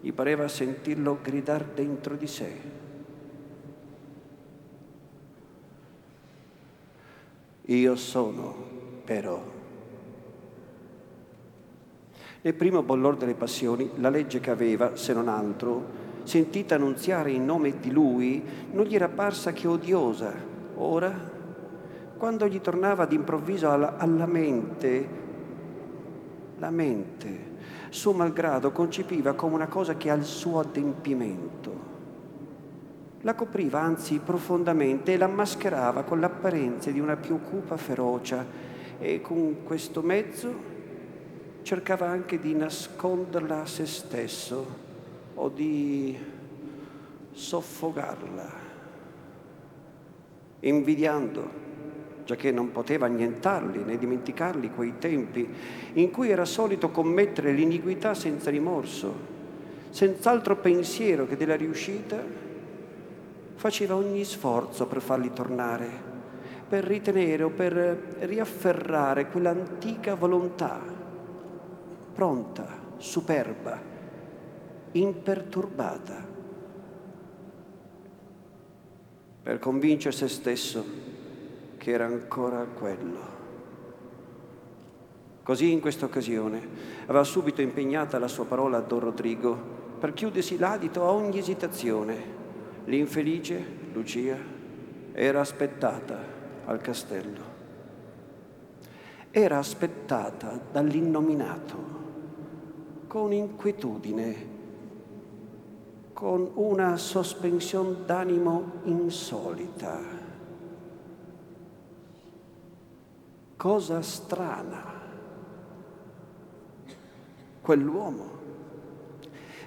gli 0.00 0.12
pareva 0.12 0.46
sentirlo 0.46 1.18
gridare 1.20 1.70
dentro 1.74 2.14
di 2.14 2.26
sé. 2.28 2.60
Io 7.62 7.96
sono 7.96 8.73
però. 9.04 9.42
Nel 12.40 12.54
primo 12.54 12.82
bollor 12.82 13.16
delle 13.16 13.34
passioni, 13.34 13.90
la 13.96 14.10
legge 14.10 14.40
che 14.40 14.50
aveva, 14.50 14.96
se 14.96 15.12
non 15.14 15.28
altro, 15.28 16.02
sentita 16.24 16.74
annunziare 16.74 17.30
in 17.30 17.44
nome 17.44 17.78
di 17.78 17.90
lui, 17.90 18.42
non 18.72 18.84
gli 18.84 18.94
era 18.94 19.08
parsa 19.08 19.52
che 19.52 19.66
odiosa. 19.66 20.32
Ora, 20.76 21.12
quando 22.16 22.46
gli 22.46 22.60
tornava 22.60 23.06
d'improvviso 23.06 23.70
alla, 23.70 23.96
alla 23.96 24.26
mente, 24.26 25.08
la 26.58 26.70
mente, 26.70 27.52
suo 27.88 28.12
malgrado, 28.12 28.72
concepiva 28.72 29.34
come 29.34 29.54
una 29.54 29.68
cosa 29.68 29.96
che 29.96 30.10
ha 30.10 30.14
il 30.14 30.24
suo 30.24 30.60
adempimento 30.60 31.92
la 33.24 33.34
copriva 33.34 33.80
anzi 33.80 34.20
profondamente 34.22 35.14
e 35.14 35.16
la 35.16 35.26
mascherava 35.26 36.02
con 36.02 36.20
l'apparenza 36.20 36.90
di 36.90 37.00
una 37.00 37.16
più 37.16 37.40
cupa 37.40 37.78
ferocia 37.78 38.44
e 38.98 39.20
con 39.20 39.64
questo 39.64 40.02
mezzo 40.02 40.72
cercava 41.62 42.06
anche 42.08 42.38
di 42.38 42.54
nasconderla 42.54 43.62
a 43.62 43.66
se 43.66 43.86
stesso 43.86 44.82
o 45.34 45.48
di 45.48 46.16
soffocarla, 47.32 48.52
invidiando, 50.60 51.62
già 52.24 52.36
che 52.36 52.52
non 52.52 52.70
poteva 52.70 53.06
annientarli 53.06 53.82
né 53.82 53.98
dimenticarli 53.98 54.70
quei 54.70 54.94
tempi 54.98 55.46
in 55.94 56.10
cui 56.10 56.30
era 56.30 56.44
solito 56.44 56.90
commettere 56.90 57.52
l'iniquità 57.52 58.14
senza 58.14 58.50
rimorso, 58.50 59.32
senza 59.90 60.30
altro 60.30 60.56
pensiero 60.56 61.26
che 61.26 61.36
della 61.36 61.56
riuscita, 61.56 62.22
faceva 63.56 63.96
ogni 63.96 64.24
sforzo 64.24 64.86
per 64.86 65.00
farli 65.00 65.32
tornare 65.32 66.12
per 66.68 66.84
ritenere 66.84 67.42
o 67.42 67.50
per 67.50 67.72
riafferrare 68.20 69.28
quell'antica 69.28 70.14
volontà, 70.14 70.80
pronta, 72.12 72.66
superba, 72.96 73.80
imperturbata, 74.92 76.26
per 79.42 79.58
convincere 79.58 80.16
se 80.16 80.28
stesso 80.28 80.84
che 81.76 81.90
era 81.90 82.06
ancora 82.06 82.64
quello. 82.64 83.32
Così 85.42 85.70
in 85.70 85.80
questa 85.80 86.06
occasione 86.06 86.66
aveva 87.02 87.24
subito 87.24 87.60
impegnata 87.60 88.18
la 88.18 88.28
sua 88.28 88.46
parola 88.46 88.78
a 88.78 88.80
Don 88.80 89.00
Rodrigo 89.00 89.54
per 89.98 90.14
chiudersi 90.14 90.56
l'adito 90.56 91.04
a 91.04 91.10
ogni 91.10 91.38
esitazione. 91.38 92.42
L'infelice 92.86 93.62
Lucia 93.92 94.38
era 95.12 95.40
aspettata 95.40 96.33
al 96.66 96.80
castello. 96.80 97.52
Era 99.30 99.58
aspettata 99.58 100.60
dall'innominato 100.70 101.92
con 103.06 103.32
inquietudine, 103.32 104.52
con 106.12 106.50
una 106.54 106.96
sospensione 106.96 108.04
d'animo 108.04 108.72
insolita. 108.84 109.98
Cosa 113.56 114.02
strana. 114.02 114.92
Quell'uomo 117.60 118.43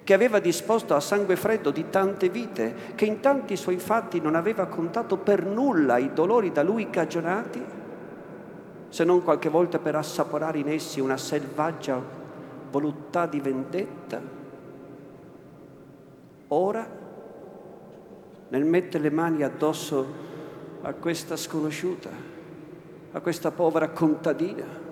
che 0.08 0.14
aveva 0.14 0.40
disposto 0.40 0.96
a 0.96 1.02
sangue 1.02 1.36
freddo 1.36 1.70
di 1.70 1.90
tante 1.90 2.30
vite, 2.30 2.94
che 2.96 3.04
in 3.04 3.20
tanti 3.20 3.58
suoi 3.58 3.78
fatti 3.78 4.22
non 4.22 4.36
aveva 4.36 4.68
contato 4.68 5.18
per 5.18 5.46
nulla 5.46 5.98
i 5.98 6.14
dolori 6.14 6.54
da 6.54 6.64
lui 6.64 6.90
cagionati, 6.90 7.62
se 8.88 9.04
non 9.04 9.22
qualche 9.22 9.50
volta 9.50 9.80
per 9.80 9.96
assaporare 9.96 10.60
in 10.60 10.70
essi 10.70 11.02
una 11.02 11.18
selvaggia 11.18 12.02
voluttà 12.72 13.26
di 13.26 13.42
vendetta. 13.42 14.22
Ora, 16.48 16.90
nel 18.48 18.64
mettere 18.64 19.04
le 19.04 19.12
mani 19.12 19.44
addosso 19.44 20.06
a 20.84 20.94
questa 20.94 21.36
sconosciuta, 21.36 22.10
a 23.12 23.20
questa 23.20 23.52
povera 23.52 23.90
contadina, 23.90 24.87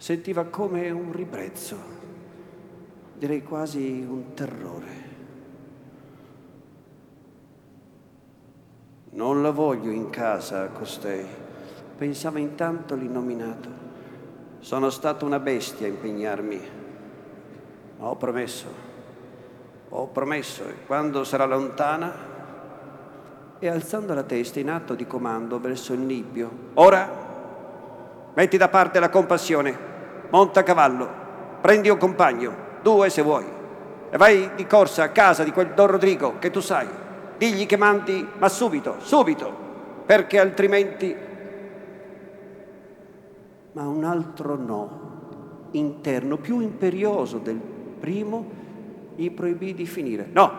sentiva 0.00 0.44
come 0.44 0.88
un 0.88 1.12
ribrezzo, 1.12 1.76
direi 3.18 3.42
quasi 3.42 4.02
un 4.08 4.32
terrore. 4.32 5.08
Non 9.10 9.42
la 9.42 9.50
voglio 9.50 9.90
in 9.90 10.08
casa 10.08 10.68
costei, 10.68 11.26
pensava 11.98 12.38
intanto 12.38 12.94
l'innominato. 12.94 13.68
Sono 14.60 14.88
stata 14.88 15.26
una 15.26 15.38
bestia 15.38 15.86
a 15.86 15.90
impegnarmi, 15.90 16.60
ma 17.98 18.06
ho 18.06 18.16
promesso, 18.16 18.66
ho 19.90 20.06
promesso 20.06 20.66
e 20.66 20.86
quando 20.86 21.24
sarà 21.24 21.44
lontana 21.44 22.28
e 23.58 23.68
alzando 23.68 24.14
la 24.14 24.22
testa 24.22 24.60
in 24.60 24.70
atto 24.70 24.94
di 24.94 25.06
comando 25.06 25.60
verso 25.60 25.92
il 25.92 26.00
nibbio, 26.00 26.50
ora 26.74 27.28
metti 28.32 28.56
da 28.56 28.68
parte 28.68 28.98
la 28.98 29.10
compassione 29.10 29.88
monta 30.30 30.60
a 30.60 30.62
cavallo, 30.62 31.08
prendi 31.60 31.88
un 31.88 31.98
compagno, 31.98 32.54
due 32.82 33.10
se 33.10 33.22
vuoi, 33.22 33.44
e 34.10 34.16
vai 34.16 34.50
di 34.54 34.66
corsa 34.66 35.04
a 35.04 35.10
casa 35.10 35.44
di 35.44 35.52
quel 35.52 35.72
Don 35.74 35.86
Rodrigo 35.86 36.38
che 36.38 36.50
tu 36.50 36.60
sai. 36.60 36.88
Digli 37.36 37.66
che 37.66 37.76
mandi, 37.76 38.26
ma 38.38 38.48
subito, 38.48 38.96
subito, 38.98 39.52
perché 40.04 40.38
altrimenti... 40.38 41.16
Ma 43.72 43.86
un 43.86 44.04
altro 44.04 44.56
no, 44.56 45.68
interno, 45.70 46.36
più 46.36 46.60
imperioso 46.60 47.38
del 47.38 47.60
primo, 48.00 48.44
gli 49.14 49.30
proibì 49.30 49.74
di 49.74 49.86
finire. 49.86 50.28
No, 50.32 50.52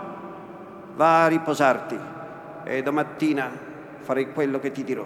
va 0.96 1.26
a 1.26 1.28
riposarti 1.28 2.00
e 2.64 2.82
domattina 2.82 3.50
farei 4.00 4.32
quello 4.32 4.60
che 4.60 4.72
ti 4.72 4.84
dirò. 4.84 5.06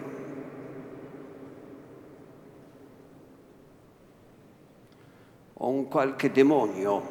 O 5.57 5.69
un 5.69 5.87
qualche 5.87 6.31
demonio 6.31 7.01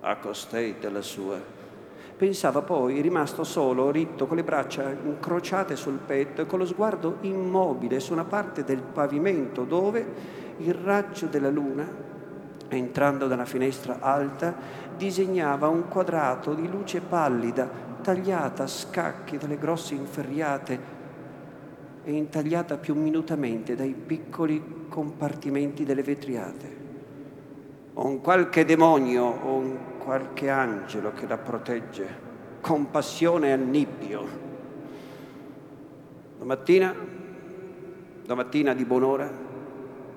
a 0.00 0.16
costei 0.16 0.76
della 0.78 1.00
sua. 1.00 1.54
Pensava 2.16 2.62
poi, 2.62 3.00
rimasto 3.00 3.44
solo, 3.44 3.90
ritto, 3.90 4.26
con 4.26 4.36
le 4.36 4.44
braccia 4.44 4.90
incrociate 4.90 5.76
sul 5.76 5.98
petto 5.98 6.42
e 6.42 6.46
con 6.46 6.58
lo 6.58 6.66
sguardo 6.66 7.18
immobile 7.22 8.00
su 8.00 8.12
una 8.12 8.24
parte 8.24 8.64
del 8.64 8.80
pavimento 8.80 9.64
dove 9.64 10.04
il 10.58 10.72
raggio 10.72 11.26
della 11.26 11.50
luna, 11.50 11.86
entrando 12.68 13.26
dalla 13.26 13.44
finestra 13.44 13.98
alta, 14.00 14.54
disegnava 14.96 15.68
un 15.68 15.88
quadrato 15.88 16.54
di 16.54 16.68
luce 16.70 17.00
pallida, 17.00 17.68
tagliata 18.00 18.62
a 18.62 18.68
scacchi 18.68 19.36
dalle 19.36 19.58
grosse 19.58 19.94
inferriate 19.94 20.94
e 22.02 22.12
intagliata 22.12 22.78
più 22.78 22.94
minutamente 22.94 23.74
dai 23.74 23.92
piccoli 23.92 24.75
compartimenti 24.96 25.84
delle 25.84 26.02
vetriate. 26.02 26.84
O 27.92 28.06
un 28.06 28.22
qualche 28.22 28.64
demonio 28.64 29.24
o 29.24 29.52
un 29.56 29.76
qualche 29.98 30.48
angelo 30.48 31.12
che 31.12 31.26
la 31.26 31.36
protegge, 31.36 32.06
compassione 32.62 33.48
e 33.48 33.52
annibbio. 33.52 34.28
Domattina, 36.38 36.94
domattina 38.24 38.72
di 38.72 38.86
buon'ora, 38.86 39.30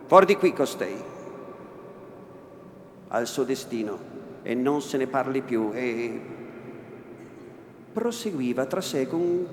fuori 0.06 0.26
di 0.26 0.38
qui 0.38 0.54
costei, 0.54 0.96
al 3.10 3.28
suo 3.28 3.44
destino 3.44 4.00
e 4.44 4.54
non 4.54 4.82
se 4.82 4.96
ne 4.96 5.08
parli 5.08 5.42
più 5.42 5.72
e 5.74 6.22
proseguiva 7.92 8.66
tra 8.66 8.80
sé 8.80 9.08
con 9.08 9.46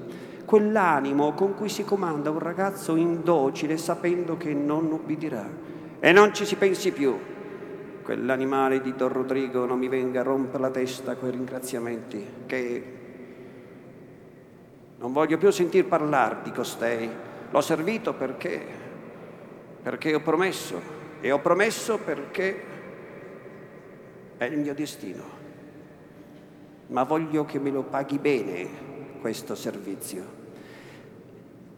quell'animo 0.46 1.32
con 1.32 1.54
cui 1.54 1.68
si 1.68 1.84
comanda 1.84 2.30
un 2.30 2.38
ragazzo 2.38 2.94
indocile 2.96 3.76
sapendo 3.76 4.38
che 4.38 4.54
non 4.54 4.90
ubbidirà. 4.90 5.46
E 5.98 6.12
non 6.12 6.32
ci 6.32 6.46
si 6.46 6.54
pensi 6.56 6.92
più. 6.92 7.18
Quell'animale 8.02 8.80
di 8.80 8.94
Don 8.94 9.12
Rodrigo 9.12 9.66
non 9.66 9.78
mi 9.78 9.88
venga 9.88 10.20
a 10.20 10.22
rompere 10.22 10.62
la 10.62 10.70
testa 10.70 11.16
con 11.16 11.28
i 11.28 11.32
ringraziamenti, 11.32 12.26
che 12.46 12.84
non 14.98 15.12
voglio 15.12 15.36
più 15.36 15.50
sentir 15.50 15.86
parlare 15.86 16.38
di 16.44 16.52
costei. 16.52 17.10
L'ho 17.50 17.60
servito 17.60 18.14
perché, 18.14 18.64
perché 19.82 20.14
ho 20.14 20.20
promesso, 20.20 20.80
e 21.20 21.32
ho 21.32 21.40
promesso 21.40 21.98
perché 21.98 22.62
è 24.36 24.44
il 24.44 24.58
mio 24.58 24.74
destino. 24.74 25.24
Ma 26.88 27.02
voglio 27.02 27.44
che 27.44 27.58
me 27.58 27.70
lo 27.70 27.82
paghi 27.82 28.18
bene 28.18 28.68
questo 29.20 29.56
servizio 29.56 30.35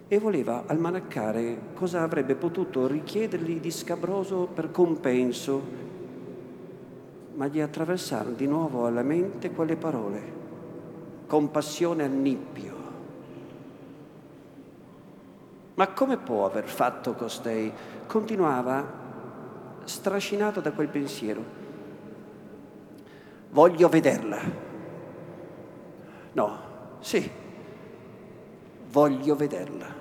e 0.08 0.18
voleva 0.18 0.64
almanaccare 0.66 1.74
cosa 1.74 2.02
avrebbe 2.02 2.34
potuto 2.34 2.86
richiedergli 2.86 3.60
di 3.60 3.70
scabroso 3.70 4.48
per 4.52 4.70
compenso, 4.70 5.62
ma 7.34 7.46
gli 7.46 7.60
attraversarono 7.60 8.34
di 8.34 8.46
nuovo 8.46 8.86
alla 8.86 9.02
mente 9.02 9.50
quelle 9.50 9.76
parole, 9.76 10.22
compassione 11.26 12.04
al 12.04 12.10
nippio. 12.10 12.76
Ma 15.74 15.88
come 15.88 16.16
può 16.16 16.46
aver 16.46 16.64
fatto 16.64 17.12
costei? 17.12 17.70
Continuava 18.06 18.84
strascinato 19.84 20.60
da 20.60 20.72
quel 20.72 20.88
pensiero. 20.88 21.44
Voglio 23.50 23.88
vederla. 23.88 24.40
No, 26.32 26.58
sì, 26.98 27.30
voglio 28.90 29.36
vederla. 29.36 29.97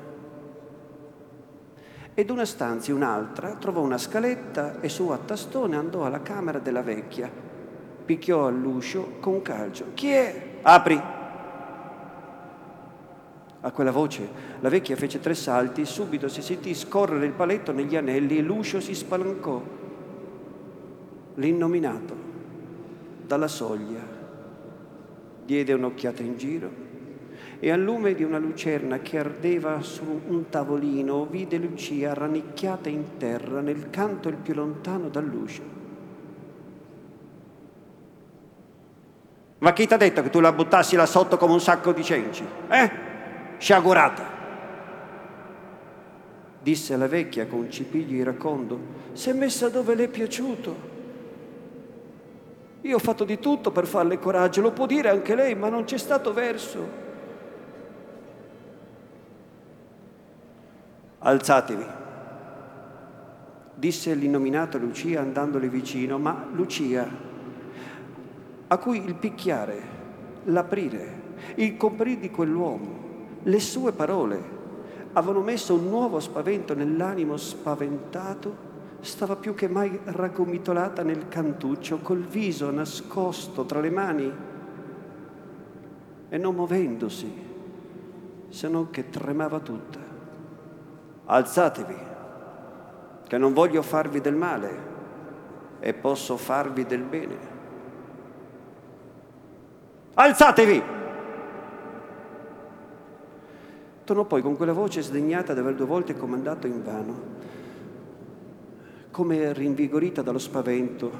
Ed 2.19 2.32
una 2.32 2.45
stanza 2.45 2.89
e 2.89 2.95
un'altra 2.95 3.58
trovò 3.60 3.82
una 3.82 3.99
scaletta 3.99 4.82
e 4.82 4.89
su 4.89 5.10
a 5.10 5.19
tastone 5.19 5.75
andò 5.75 6.03
alla 6.03 6.23
camera 6.23 6.58
della 6.58 6.82
vecchia. 6.82 7.30
Picchiò 8.06 8.47
all'uscio 8.47 9.17
con 9.19 9.43
calcio. 9.43 9.91
Chi 9.93 10.10
è? 10.10 10.58
Apri! 10.63 10.99
A 13.62 13.71
quella 13.71 13.91
voce 13.91 14.27
la 14.62 14.69
vecchia 14.69 14.95
fece 14.95 15.19
tre 15.19 15.36
salti, 15.36 15.86
subito 15.86 16.27
si 16.27 16.41
sentì 16.41 16.73
scorrere 16.73 17.27
il 17.27 17.34
paletto 17.34 17.71
negli 17.71 17.95
anelli 17.95 18.39
e 18.39 18.41
l'uscio 18.41 18.82
si 18.82 18.95
spalancò. 18.95 19.62
L'innominato 21.36 22.15
dalla 23.27 23.47
soglia, 23.47 24.01
diede 25.45 25.71
un'occhiata 25.71 26.23
in 26.23 26.36
giro 26.36 26.87
e 27.60 27.72
al 27.72 27.82
lume 27.82 28.13
di 28.13 28.24
una 28.24 28.38
lucerna 28.38 29.00
che 29.00 29.17
ardeva 29.17 29.82
su 29.82 30.22
un 30.28 30.50
tavolino 30.50 31.26
vide 31.26 31.58
Lucia 31.58 32.13
rannicchiata 32.13 32.88
in 32.88 33.17
terra 33.17 33.62
nel 33.62 33.89
canto 33.89 34.30
il 34.30 34.36
più 34.36 34.54
lontano 34.54 35.10
dall'uscio. 35.10 35.76
Ma 39.60 39.74
chi 39.74 39.88
ti 39.88 39.93
ha 39.93 39.98
detto 39.98 40.22
che 40.22 40.30
tu 40.30 40.39
la 40.39 40.52
buttassi 40.52 40.96
là 40.96 41.08
sotto 41.08 41.38
come 41.38 41.54
un 41.54 41.60
sacco 41.60 41.91
di 41.91 42.04
cenci? 42.04 42.46
Eh? 42.70 42.91
Sciagurata! 43.58 44.36
Disse 46.62 46.96
la 46.96 47.08
vecchia 47.08 47.48
con 47.48 47.60
un 47.60 47.72
cipiglio 47.72 48.17
iracondo, 48.17 48.80
si 49.13 49.32
è 49.32 49.34
messa 49.34 49.70
dove 49.70 49.96
le 49.96 50.04
è 50.04 50.08
piaciuto. 50.10 50.96
Io 52.82 52.96
ho 52.96 53.00
fatto 53.00 53.24
di 53.24 53.39
tutto 53.39 53.72
per 53.72 53.88
farle 53.88 54.20
coraggio, 54.20 54.62
lo 54.62 54.72
può 54.72 54.86
dire 54.86 55.10
anche 55.10 55.34
lei, 55.34 55.56
ma 55.56 55.70
non 55.70 55.86
c'è 55.86 55.98
stato 55.98 56.34
verso. 56.34 57.06
Alzatevi, 61.28 61.86
disse 63.76 64.13
l'innominato 64.13 64.78
Lucia 64.78 65.20
andandole 65.20 65.68
vicino, 65.68 66.18
ma 66.18 66.48
Lucia, 66.54 67.06
a 68.68 68.78
cui 68.78 69.04
il 69.04 69.13
picchiare, 69.13 69.82
l'aprire, 70.46 71.36
il 71.56 71.76
comprire 71.76 72.22
di 72.22 72.32
quell'uomo, 72.32 73.40
le 73.44 73.60
sue 73.60 73.92
parole 73.92 74.42
avevano 75.12 75.42
messo 75.42 75.74
un 75.74 75.90
nuovo 75.90 76.22
spavento 76.22 76.74
nell'animo 76.74 77.36
spaventato, 77.36 78.56
stava 79.02 79.36
più 79.36 79.54
che 79.54 79.68
mai 79.68 80.00
raggomitolata 80.06 81.04
nel 81.04 81.28
cantuccio, 81.28 81.98
col 81.98 82.24
viso 82.24 82.72
nascosto 82.72 83.66
tra 83.66 83.82
le 83.82 83.90
mani 83.90 84.34
e 86.30 86.38
non 86.38 86.56
muovendosi, 86.56 87.34
se 88.48 88.68
non 88.70 88.90
che 88.92 89.10
tremava 89.10 89.60
tutta 89.60 90.07
alzatevi, 91.28 91.96
che 93.28 93.38
non 93.38 93.54
voglio 93.54 93.82
farvi 93.82 94.20
del 94.20 94.36
male 94.36 94.96
e 95.80 95.94
posso 95.94 96.36
farvi 96.36 96.86
del 96.86 97.04
bene. 97.04 97.38
Alzatevi! 100.16 100.84
Tornò 104.04 104.24
poi 104.24 104.42
con 104.42 104.58
quella 104.58 104.74
voce 104.74 105.02
sdegnata 105.02 105.54
di 105.54 105.60
aver 105.60 105.76
due 105.76 105.86
volte 105.86 106.18
comandato 106.18 106.66
in 106.66 106.84
vano, 106.84 107.36
come 109.12 109.54
rinvigorita 109.54 110.22
dallo 110.22 110.40
spavento, 110.40 111.12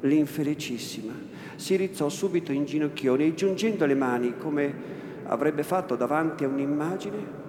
l'infelicissima 0.00 1.28
si 1.60 1.76
rizzò 1.76 2.08
subito 2.08 2.52
in 2.52 2.64
ginocchioni 2.64 3.26
e 3.26 3.34
giungendo 3.34 3.84
le 3.84 3.94
mani 3.94 4.38
come 4.38 4.74
avrebbe 5.24 5.62
fatto 5.62 5.94
davanti 5.94 6.44
a 6.44 6.48
un'immagine, 6.48 7.39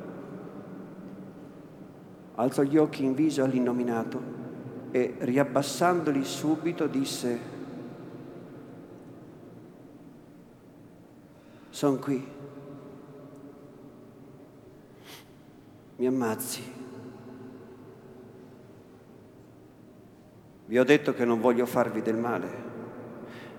alzò 2.35 2.63
gli 2.63 2.77
occhi 2.77 3.03
in 3.03 3.13
viso 3.13 3.43
all'innominato 3.43 4.39
e 4.91 5.15
riabbassandoli 5.19 6.23
subito 6.23 6.87
disse, 6.87 7.39
sono 11.69 11.97
qui, 11.97 12.27
mi 15.97 16.07
ammazzi. 16.07 16.79
Vi 20.65 20.79
ho 20.79 20.83
detto 20.83 21.13
che 21.13 21.25
non 21.25 21.41
voglio 21.41 21.65
farvi 21.65 22.01
del 22.01 22.15
male. 22.15 22.69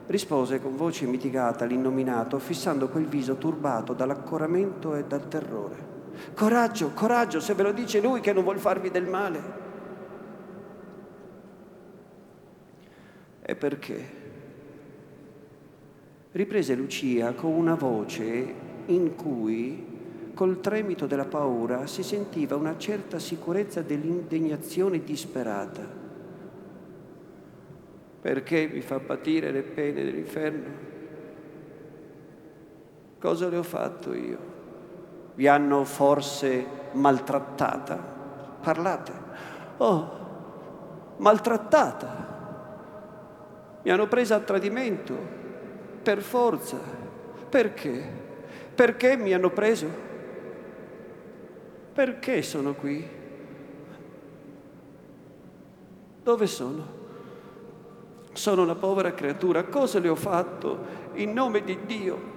Rispose 0.07 0.61
con 0.61 0.77
voce 0.77 1.07
mitigata 1.07 1.65
l'innominato, 1.65 2.39
fissando 2.39 2.89
quel 2.89 3.07
viso 3.07 3.37
turbato 3.37 3.93
dall'accoramento 3.93 4.95
e 4.95 5.05
dal 5.05 5.29
terrore. 5.29 5.92
Coraggio, 6.35 6.91
coraggio, 6.93 7.41
se 7.41 7.55
ve 7.55 7.63
lo 7.63 7.73
dice 7.73 8.01
lui 8.01 8.21
che 8.21 8.33
non 8.33 8.45
vuol 8.45 8.59
farvi 8.59 8.91
del 8.91 9.07
male. 9.07 9.61
E 13.43 13.57
perché? 13.57 14.21
Riprese 16.33 16.75
Lucia 16.75 17.33
con 17.33 17.53
una 17.53 17.75
voce 17.75 18.55
in 18.87 19.15
cui, 19.17 20.31
col 20.33 20.61
tremito 20.61 21.07
della 21.07 21.27
paura, 21.27 21.87
si 21.87 22.03
sentiva 22.03 22.57
una 22.57 22.79
certa 22.79 23.19
sicurezza 23.19 23.83
dell'indignazione 23.83 25.03
disperata. 25.05 26.01
Perché 28.23 28.71
mi 28.73 28.81
fa 28.81 29.01
patire 29.01 29.51
le 29.51 29.63
pene 29.63 30.05
dell'inferno? 30.05 30.91
Cosa 33.19 33.49
le 33.49 33.57
ho 33.57 33.63
fatto 33.63 34.15
io? 34.15 34.52
Vi 35.35 35.47
hanno 35.47 35.85
forse 35.85 36.67
maltrattata? 36.93 37.97
Parlate. 38.61 39.13
Oh, 39.79 40.11
maltrattata. 41.17 42.31
Mi 43.83 43.91
hanno 43.91 44.07
presa 44.07 44.37
a 44.37 44.41
tradimento, 44.41 45.17
per 46.03 46.21
forza. 46.23 46.79
Perché? 47.49 48.21
Perché 48.75 49.17
mi 49.17 49.33
hanno 49.33 49.51
preso? 49.51 50.11
Perché 51.93 52.43
sono 52.43 52.75
qui? 52.75 53.21
Dove 56.23 56.47
sono? 56.47 57.01
Sono 58.33 58.63
una 58.63 58.77
povera 58.77 59.13
creatura. 59.13 59.65
Cosa 59.65 59.99
le 59.99 60.09
ho 60.09 60.15
fatto 60.15 60.79
in 61.15 61.33
nome 61.33 61.65
di 61.65 61.79
Dio? 61.85 62.31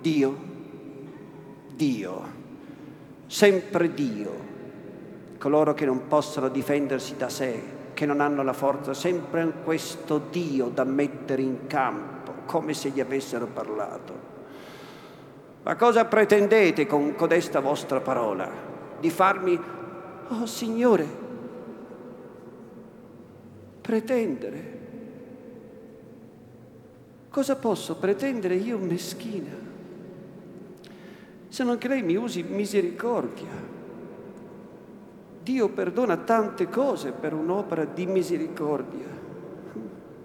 Dio 0.00 0.52
Dio, 1.74 2.22
sempre 3.26 3.92
Dio. 3.92 4.52
Coloro 5.38 5.74
che 5.74 5.84
non 5.84 6.06
possono 6.06 6.48
difendersi 6.48 7.16
da 7.16 7.28
sé, 7.28 7.62
che 7.92 8.06
non 8.06 8.20
hanno 8.20 8.42
la 8.42 8.52
forza, 8.52 8.94
sempre 8.94 9.52
questo 9.62 10.20
Dio 10.30 10.68
da 10.68 10.84
mettere 10.84 11.42
in 11.42 11.66
campo, 11.66 12.32
come 12.46 12.74
se 12.74 12.90
gli 12.90 13.00
avessero 13.00 13.46
parlato. 13.46 14.32
Ma 15.62 15.76
cosa 15.76 16.04
pretendete 16.04 16.86
con 16.86 17.14
codesta 17.14 17.60
vostra 17.60 18.00
parola? 18.00 18.50
Di 19.00 19.10
farmi, 19.10 19.58
oh 20.28 20.46
Signore, 20.46 21.06
pretendere? 23.80 24.72
Cosa 27.30 27.56
posso 27.56 27.96
pretendere 27.96 28.54
io 28.54 28.78
meschina? 28.78 29.63
Se 31.54 31.62
non 31.62 31.78
che 31.78 31.86
lei 31.86 32.02
mi 32.02 32.16
usi 32.16 32.42
misericordia. 32.42 33.46
Dio 35.40 35.68
perdona 35.68 36.16
tante 36.16 36.68
cose 36.68 37.12
per 37.12 37.32
un'opera 37.32 37.84
di 37.84 38.06
misericordia. 38.06 39.06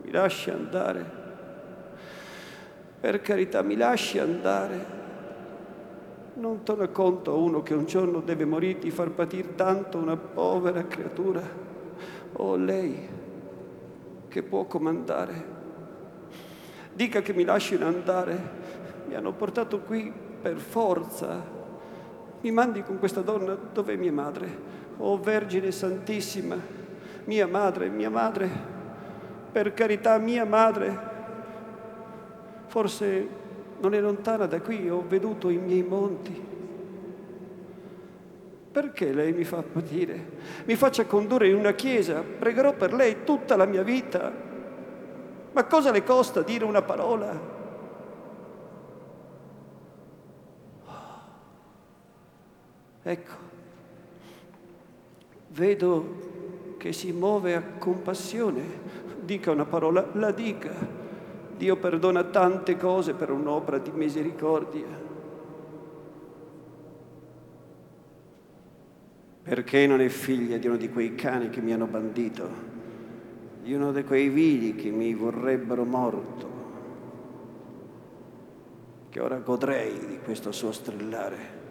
Mi 0.02 0.10
lasci 0.10 0.50
andare. 0.50 1.06
Per 3.00 3.22
carità, 3.22 3.62
mi 3.62 3.76
lasci 3.78 4.18
andare. 4.18 4.86
Non 6.34 6.63
torna 6.63 6.88
conto 6.88 7.32
a 7.32 7.36
uno 7.36 7.62
che 7.62 7.76
un 7.76 7.86
giorno 7.86 8.22
deve 8.22 8.46
morire 8.46 8.80
di 8.80 8.89
far 8.89 9.12
patire 9.12 9.54
tanto 9.54 10.00
una 10.00 10.18
povera 10.18 10.88
creatura. 10.88 11.44
Oh, 12.38 12.56
lei 12.56 13.08
che 14.30 14.42
può 14.42 14.65
comandare. 14.65 15.46
Dica 16.92 17.22
che 17.22 17.34
mi 17.34 17.44
lasciano 17.44 17.86
andare. 17.86 18.39
Mi 19.08 19.13
hanno 19.13 19.32
portato 19.34 19.82
qui 19.82 20.26
per 20.41 20.58
forza, 20.58 21.58
mi 22.41 22.52
mandi 22.52 22.84
con 22.84 22.99
questa 22.99 23.21
donna 23.21 23.58
dov'è 23.73 23.95
mia 23.95 24.12
madre? 24.12 24.67
Oh 24.97 25.19
Vergine 25.19 25.71
Santissima, 25.71 26.58
mia 27.25 27.47
madre, 27.47 27.89
mia 27.89 28.10
madre, 28.10 28.49
per 29.52 29.73
carità 29.73 30.17
mia 30.17 30.45
madre, 30.45 30.99
forse 32.67 33.28
non 33.80 33.93
è 33.93 33.99
lontana 33.99 34.45
da 34.45 34.62
qui, 34.62 34.89
ho 34.89 35.04
veduto 35.08 35.49
i 35.49 35.58
miei 35.58 35.84
monti. 35.84 36.47
Perché 38.71 39.13
lei 39.13 39.34
mi 39.34 39.43
fa 39.43 39.63
patire? 39.63 40.38
Mi 40.65 40.75
faccia 40.75 41.06
condurre 41.06 41.47
in 41.47 41.56
una 41.56 41.73
chiesa, 41.73 42.21
pregherò 42.21 42.73
per 42.73 42.93
lei 42.93 43.23
tutta 43.23 43.56
la 43.56 43.65
mia 43.65 43.82
vita. 43.84 44.32
Ma 45.52 45.63
cosa 45.65 45.91
le 45.91 46.04
costa 46.04 46.41
dire 46.41 46.65
una 46.65 46.84
parola? 46.84 47.58
Ecco, 53.10 53.34
vedo 55.48 56.76
che 56.78 56.93
si 56.93 57.12
muove 57.12 57.56
a 57.56 57.63
compassione. 57.63 58.62
Dica 59.22 59.50
una 59.50 59.65
parola, 59.65 60.08
la 60.13 60.30
dica. 60.30 60.72
Dio 61.58 61.76
perdona 61.78 62.24
tante 62.26 62.78
cose 62.78 63.15
per 63.15 63.32
un'opera 63.32 63.80
di 63.80 63.89
misericordia. 63.89 64.86
Perché 69.41 69.88
non 69.88 70.02
è 70.02 70.10
figlia 70.10 70.58
di 70.58 70.67
uno 70.67 70.78
di 70.78 70.89
quei 70.89 71.15
cani 71.15 71.50
che 71.50 71.62
mi 71.62 71.74
hanno 71.74 71.88
bandito, 71.88 72.48
di 73.63 73.74
uno 73.74 73.91
di 73.91 74.04
quei 74.04 74.30
vili 74.30 74.76
che 74.76 74.91
mi 74.91 75.15
vorrebbero 75.15 75.84
morto? 75.84 76.58
che 79.10 79.19
ora 79.19 79.39
godrei 79.39 80.06
di 80.06 80.19
questo 80.24 80.52
suo 80.52 80.72
strillare. 80.72 81.68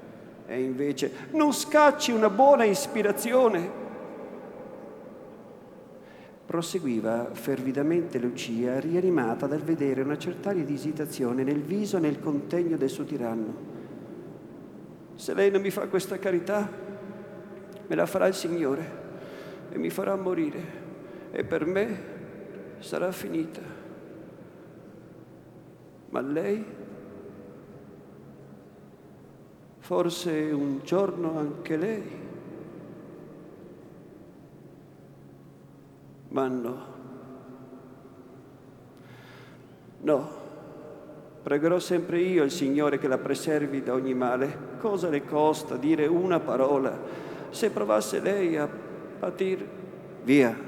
E 0.51 0.63
invece 0.63 1.13
non 1.33 1.53
scacci 1.53 2.11
una 2.11 2.31
buona 2.31 2.65
ispirazione. 2.65 3.71
Proseguiva 6.47 7.29
fervidamente 7.33 8.19
Lucia, 8.19 8.81
rianimata 8.81 9.47
dal 9.47 9.61
vedere 9.61 10.01
una 10.01 10.17
certa 10.17 10.55
di 10.55 10.73
esitazione 10.73 11.45
nel 11.45 11.61
viso 11.61 11.99
e 11.99 12.01
nel 12.01 12.19
contegno 12.19 12.79
del 12.79 12.89
suo 12.89 13.05
tiranno. 13.05 13.55
Se 15.17 15.35
lei 15.35 15.51
non 15.51 15.61
mi 15.61 15.69
fa 15.69 15.87
questa 15.87 16.19
carità, 16.19 16.67
me 17.87 17.95
la 17.95 18.07
farà 18.07 18.27
il 18.27 18.35
Signore 18.35 18.91
e 19.71 19.77
mi 19.77 19.91
farà 19.91 20.17
morire 20.17 20.61
e 21.31 21.45
per 21.45 21.67
me 21.67 22.01
sarà 22.79 23.13
finita. 23.13 23.61
Ma 26.09 26.21
lei, 26.23 26.65
forse 29.89 30.51
un 30.53 30.81
giorno 30.85 31.39
anche 31.39 31.77
lei, 31.79 32.03
ma 36.29 36.47
no. 36.47 36.77
No, 40.01 40.31
pregherò 41.43 41.79
sempre 41.79 42.21
io 42.21 42.45
il 42.45 42.51
Signore 42.51 42.99
che 42.99 43.09
la 43.09 43.17
preservi 43.17 43.83
da 43.83 43.95
ogni 43.95 44.13
male. 44.13 44.77
Cosa 44.79 45.09
le 45.09 45.25
costa 45.25 45.77
dire 45.77 46.07
una 46.07 46.39
parola 46.39 46.95
se 47.49 47.71
provasse 47.71 48.21
lei 48.21 48.59
a 48.59 48.69
patire? 48.69 49.67
Via. 50.23 50.67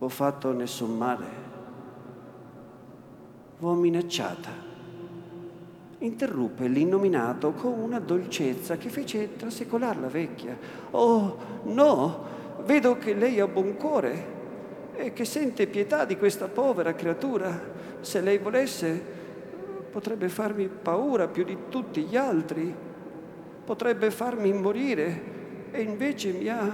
ho 0.00 0.08
fatto 0.08 0.52
nessun 0.52 0.96
male, 0.96 1.26
v'ho 3.58 3.74
minacciata. 3.74 4.67
Interruppe 6.00 6.68
l'innominato 6.68 7.52
con 7.52 7.72
una 7.72 7.98
dolcezza 7.98 8.76
che 8.76 8.88
fece 8.88 9.36
trasecolar 9.36 9.98
la 9.98 10.08
vecchia. 10.08 10.56
Oh, 10.92 11.36
no, 11.64 12.24
vedo 12.64 12.96
che 12.98 13.14
lei 13.14 13.40
ha 13.40 13.48
buon 13.48 13.76
cuore 13.76 14.36
e 14.94 15.12
che 15.12 15.24
sente 15.24 15.66
pietà 15.66 16.04
di 16.04 16.16
questa 16.16 16.46
povera 16.46 16.94
creatura. 16.94 17.76
Se 18.00 18.20
lei 18.20 18.38
volesse, 18.38 19.02
potrebbe 19.90 20.28
farmi 20.28 20.68
paura 20.68 21.26
più 21.26 21.42
di 21.42 21.56
tutti 21.68 22.02
gli 22.02 22.16
altri, 22.16 22.72
potrebbe 23.64 24.12
farmi 24.12 24.52
morire 24.52 25.22
e 25.72 25.82
invece 25.82 26.32
mi 26.32 26.48
ha 26.48 26.70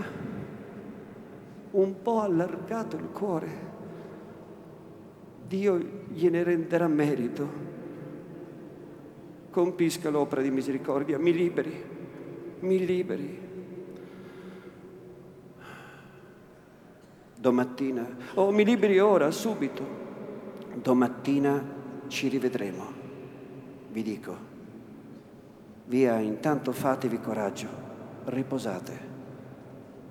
un 1.70 2.02
po' 2.02 2.20
allargato 2.20 2.96
il 2.96 3.08
cuore. 3.10 3.72
Dio 5.46 5.78
gliene 6.12 6.42
renderà 6.42 6.88
merito. 6.88 7.73
Compisca 9.54 10.10
l'opera 10.10 10.42
di 10.42 10.50
misericordia, 10.50 11.16
mi 11.16 11.32
liberi, 11.32 11.84
mi 12.58 12.84
liberi. 12.84 13.38
Domattina, 17.36 18.16
oh 18.34 18.50
mi 18.50 18.64
liberi 18.64 18.98
ora, 18.98 19.30
subito. 19.30 19.86
Domattina 20.74 21.62
ci 22.08 22.26
rivedremo, 22.26 22.84
vi 23.92 24.02
dico. 24.02 24.36
Via, 25.84 26.18
intanto 26.18 26.72
fatevi 26.72 27.20
coraggio, 27.20 27.68
riposate 28.24 29.12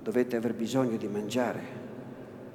dovete 0.00 0.36
aver 0.36 0.54
bisogno 0.54 0.96
di 0.96 1.06
mangiare. 1.06 1.62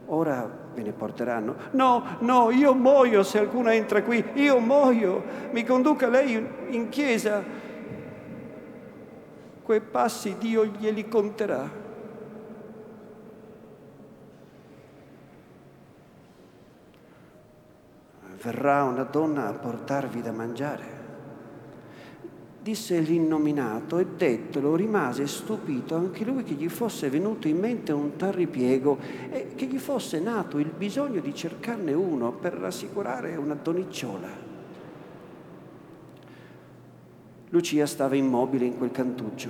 Ora 0.08 0.69
ve 0.80 0.84
ne 0.84 0.92
porteranno. 0.94 1.56
No, 1.72 2.18
no, 2.22 2.52
io 2.52 2.74
muoio 2.74 3.24
se 3.24 3.40
alcuna 3.40 3.74
entra 3.74 4.02
qui, 4.02 4.24
io 4.36 4.60
muoio. 4.60 5.24
Mi 5.52 5.64
conduca 5.64 6.08
lei 6.08 6.48
in 6.70 6.90
chiesa. 6.90 7.44
Quei 9.62 9.82
passi 9.82 10.36
Dio 10.38 10.66
glieli 10.66 11.08
conterà. 11.08 11.88
Verrà 18.42 18.84
una 18.84 19.04
donna 19.04 19.50
a 19.50 19.54
portarvi 19.54 20.22
da 20.22 20.32
mangiare 20.32 20.99
disse 22.62 23.00
l'innominato 23.00 24.00
e 24.00 24.06
dettolo 24.18 24.76
rimase 24.76 25.28
stupito 25.28 25.96
anche 25.96 26.26
lui 26.26 26.44
che 26.44 26.56
gli 26.56 26.68
fosse 26.68 27.10
venuto 27.10 27.48
in 27.48 27.58
mente 27.58 27.94
un 27.94 28.18
tal 28.18 28.34
ripiego 28.34 28.98
e 29.30 29.54
che 29.56 29.66
gli 29.66 29.78
fosse 29.78 30.20
nato 30.20 30.60
il 30.60 30.72
bisogno 30.78 31.22
di 31.22 31.34
cercarne 31.34 31.94
uno 31.94 32.34
per 32.34 32.54
rassicurare 32.54 33.36
una 33.38 33.56
donnicciola. 33.56 34.48
Lucia 37.52 37.86
stava 37.86 38.16
immobile 38.16 38.66
in 38.66 38.78
quel 38.78 38.92
cantuccio, 38.92 39.50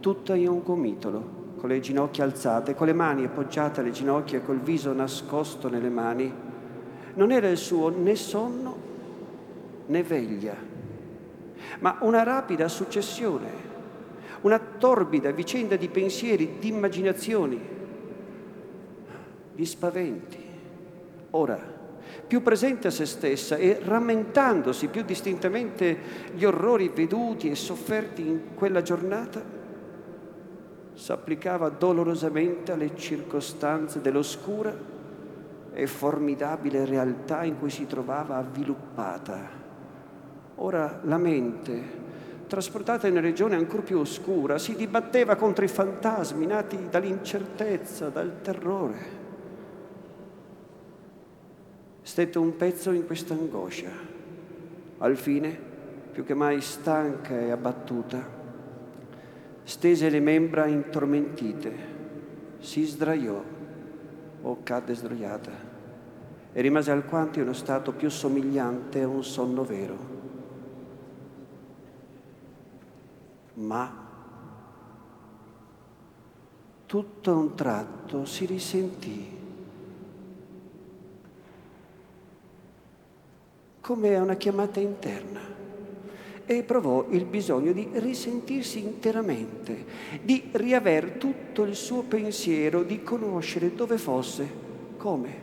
tutta 0.00 0.34
in 0.34 0.48
un 0.48 0.62
gomitolo, 0.62 1.36
con 1.56 1.70
le 1.70 1.80
ginocchia 1.80 2.24
alzate, 2.24 2.74
con 2.74 2.86
le 2.86 2.92
mani 2.92 3.24
appoggiate 3.24 3.80
alle 3.80 3.92
ginocchia 3.92 4.38
e 4.38 4.44
col 4.44 4.60
viso 4.60 4.92
nascosto 4.92 5.68
nelle 5.68 5.88
mani. 5.88 6.30
Non 7.14 7.30
era 7.30 7.48
il 7.48 7.56
suo 7.56 7.88
né 7.88 8.14
sonno 8.16 8.86
né 9.86 10.02
veglia 10.02 10.67
ma 11.80 11.98
una 12.00 12.22
rapida 12.22 12.68
successione, 12.68 13.76
una 14.42 14.58
torbida 14.58 15.30
vicenda 15.30 15.76
di 15.76 15.88
pensieri, 15.88 16.56
di 16.58 16.68
immaginazioni, 16.68 17.60
di 19.54 19.66
spaventi. 19.66 20.44
Ora, 21.30 21.76
più 22.26 22.42
presente 22.42 22.88
a 22.88 22.90
se 22.90 23.06
stessa 23.06 23.56
e 23.56 23.80
rammentandosi 23.82 24.88
più 24.88 25.02
distintamente 25.02 25.98
gli 26.34 26.44
orrori 26.44 26.88
veduti 26.88 27.50
e 27.50 27.54
sofferti 27.54 28.26
in 28.26 28.40
quella 28.54 28.82
giornata, 28.82 29.56
s'applicava 30.94 31.68
dolorosamente 31.68 32.72
alle 32.72 32.96
circostanze 32.96 34.00
dell'oscura 34.00 34.76
e 35.72 35.86
formidabile 35.86 36.84
realtà 36.84 37.44
in 37.44 37.58
cui 37.58 37.70
si 37.70 37.86
trovava 37.86 38.36
avviluppata 38.36 39.57
Ora 40.60 41.00
la 41.04 41.18
mente, 41.18 41.80
trasportata 42.48 43.06
in 43.06 43.12
una 43.12 43.20
regione 43.20 43.54
ancora 43.54 43.82
più 43.82 43.98
oscura, 43.98 44.58
si 44.58 44.74
dibatteva 44.74 45.36
contro 45.36 45.64
i 45.64 45.68
fantasmi 45.68 46.46
nati 46.46 46.88
dall'incertezza, 46.90 48.08
dal 48.08 48.40
terrore. 48.42 49.16
Stette 52.02 52.38
un 52.38 52.56
pezzo 52.56 52.90
in 52.90 53.06
questa 53.06 53.34
angoscia. 53.34 53.90
Al 54.98 55.16
fine, 55.16 55.56
più 56.10 56.24
che 56.24 56.34
mai 56.34 56.60
stanca 56.60 57.38
e 57.38 57.52
abbattuta, 57.52 58.26
stese 59.62 60.08
le 60.10 60.18
membra 60.18 60.66
intormentite, 60.66 61.96
si 62.58 62.84
sdraiò 62.84 63.40
o 64.42 64.58
cadde 64.64 64.94
sdraiata 64.94 65.52
e 66.52 66.60
rimase 66.60 66.90
alquanto 66.90 67.38
in 67.38 67.44
uno 67.44 67.52
stato 67.52 67.92
più 67.92 68.10
somigliante 68.10 69.02
a 69.02 69.06
un 69.06 69.22
sonno 69.22 69.62
vero. 69.62 70.17
Ma 73.58 74.06
tutto 76.86 77.30
a 77.30 77.34
un 77.34 77.54
tratto 77.54 78.24
si 78.24 78.46
risentì 78.46 79.36
come 83.80 84.16
una 84.16 84.36
chiamata 84.36 84.80
interna 84.80 85.40
e 86.44 86.62
provò 86.62 87.06
il 87.10 87.24
bisogno 87.26 87.72
di 87.72 87.88
risentirsi 87.92 88.82
interamente, 88.82 89.84
di 90.22 90.48
riaver 90.52 91.12
tutto 91.12 91.64
il 91.64 91.74
suo 91.74 92.02
pensiero, 92.02 92.82
di 92.82 93.02
conoscere 93.02 93.74
dove 93.74 93.98
fosse, 93.98 94.50
come, 94.96 95.34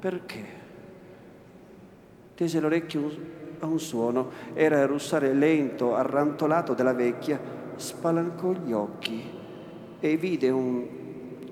perché. 0.00 0.56
Tese 2.34 2.58
l'orecchio 2.58 3.37
a 3.60 3.66
un 3.66 3.80
suono, 3.80 4.30
era 4.54 4.80
il 4.80 4.86
russare 4.86 5.32
lento, 5.32 5.94
arrantolato 5.94 6.74
della 6.74 6.94
vecchia, 6.94 7.40
spalancò 7.76 8.52
gli 8.52 8.72
occhi 8.72 9.22
e 10.00 10.16
vide 10.16 10.50
un, 10.50 10.86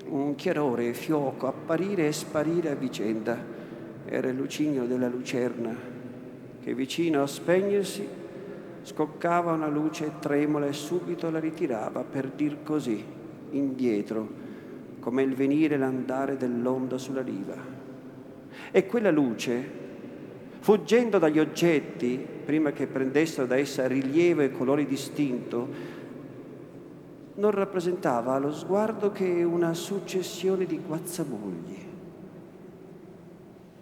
un 0.08 0.34
chiarore 0.34 0.92
fioco 0.94 1.46
apparire 1.46 2.06
e 2.06 2.12
sparire 2.12 2.70
a 2.70 2.74
vicenda. 2.74 3.54
Era 4.04 4.28
il 4.28 4.36
lucigno 4.36 4.86
della 4.86 5.08
lucerna 5.08 5.74
che 6.62 6.74
vicino 6.74 7.22
a 7.22 7.26
spegnersi 7.26 8.08
scoccava 8.82 9.52
una 9.52 9.68
luce 9.68 10.12
tremola 10.20 10.66
e 10.66 10.72
subito 10.72 11.28
la 11.30 11.40
ritirava 11.40 12.04
per 12.04 12.28
dir 12.28 12.58
così, 12.62 13.04
indietro, 13.50 14.28
come 15.00 15.22
il 15.22 15.34
venire 15.34 15.74
e 15.74 15.78
l'andare 15.78 16.36
dell'onda 16.36 16.98
sulla 16.98 17.22
riva. 17.22 17.54
E 18.70 18.86
quella 18.86 19.10
luce 19.10 19.85
fuggendo 20.66 21.20
dagli 21.20 21.38
oggetti, 21.38 22.18
prima 22.44 22.72
che 22.72 22.88
prendessero 22.88 23.46
da 23.46 23.56
essa 23.56 23.86
rilievo 23.86 24.40
e 24.40 24.50
colore 24.50 24.84
distinto, 24.84 25.68
non 27.34 27.52
rappresentava 27.52 28.32
allo 28.32 28.52
sguardo 28.52 29.12
che 29.12 29.44
una 29.44 29.74
successione 29.74 30.66
di 30.66 30.80
guazzamugli. 30.84 31.78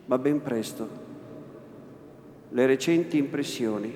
Ma 0.05 0.19
ben 0.19 0.43
presto 0.43 0.89
le 2.51 2.67
recenti 2.67 3.17
impressioni, 3.17 3.91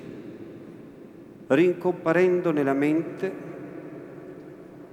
rincomparendo 1.46 2.52
nella 2.52 2.72
mente, 2.72 3.32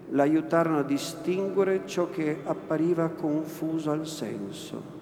l'aiutarono 0.09 0.79
a 0.79 0.83
distinguere 0.83 1.83
ciò 1.85 2.09
che 2.09 2.39
appariva 2.43 3.07
confuso 3.07 3.89
al 3.89 4.05
senso. 4.05 4.94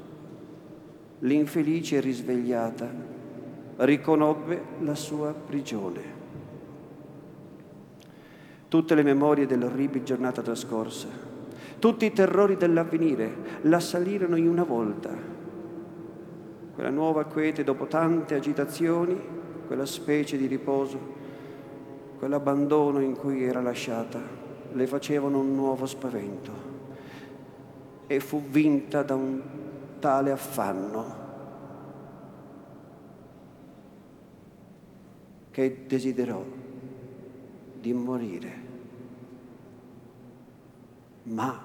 L'infelice 1.23 1.99
risvegliata 1.99 2.89
riconobbe 3.77 4.61
la 4.79 4.95
sua 4.95 5.33
prigione. 5.33 6.01
Tutte 8.69 8.95
le 8.95 9.03
memorie 9.03 9.45
dell'orribile 9.45 10.03
giornata 10.03 10.41
trascorsa, 10.41 11.07
tutti 11.79 12.05
i 12.05 12.13
terrori 12.13 12.55
dell'avvenire 12.55 13.59
l'assalirono 13.63 14.37
in 14.37 14.47
una 14.47 14.63
volta 14.63 15.33
quella 16.73 16.89
nuova 16.89 17.25
quiete 17.25 17.63
dopo 17.63 17.85
tante 17.85 18.33
agitazioni, 18.33 19.15
quella 19.67 19.85
specie 19.85 20.37
di 20.37 20.47
riposo, 20.47 20.97
quell'abbandono 22.17 22.99
in 22.99 23.15
cui 23.15 23.43
era 23.43 23.61
lasciata, 23.61 24.19
le 24.71 24.87
facevano 24.87 25.39
un 25.39 25.53
nuovo 25.53 25.85
spavento 25.85 26.51
e 28.07 28.19
fu 28.19 28.41
vinta 28.41 29.03
da 29.03 29.13
un 29.13 29.41
tale 30.03 30.31
affanno 30.31 31.15
che 35.49 35.85
desiderò 35.87 36.43
di 37.79 37.93
morire. 37.93 38.51
Ma 41.23 41.57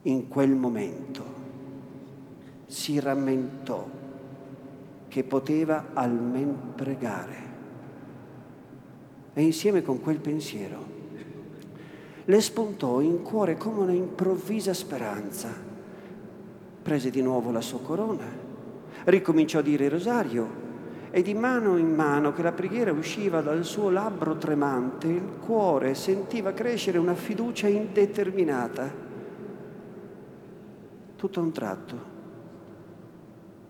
in 0.00 0.28
quel 0.28 0.54
momento 0.54 1.24
si 2.64 2.98
rammentò 2.98 3.86
che 5.08 5.24
poteva 5.24 5.88
almen 5.92 6.72
pregare. 6.74 7.36
E 9.34 9.42
insieme 9.42 9.82
con 9.82 10.00
quel 10.00 10.20
pensiero 10.20 10.91
le 12.24 12.40
spuntò 12.40 13.00
in 13.00 13.22
cuore 13.22 13.56
come 13.56 13.80
una 13.80 13.92
improvvisa 13.92 14.72
speranza. 14.72 15.48
Prese 16.82 17.10
di 17.10 17.22
nuovo 17.22 17.50
la 17.50 17.60
sua 17.60 17.80
corona, 17.80 18.26
ricominciò 19.04 19.58
a 19.58 19.62
dire 19.62 19.84
il 19.84 19.90
rosario 19.90 20.60
e 21.10 21.22
di 21.22 21.34
mano 21.34 21.76
in 21.76 21.94
mano 21.94 22.32
che 22.32 22.42
la 22.42 22.52
preghiera 22.52 22.92
usciva 22.92 23.40
dal 23.40 23.64
suo 23.64 23.90
labbro 23.90 24.36
tremante, 24.36 25.08
il 25.08 25.38
cuore 25.44 25.94
sentiva 25.94 26.52
crescere 26.52 26.98
una 26.98 27.14
fiducia 27.14 27.68
indeterminata. 27.68 29.10
Tutto 31.16 31.40
a 31.40 31.42
un 31.42 31.52
tratto 31.52 32.10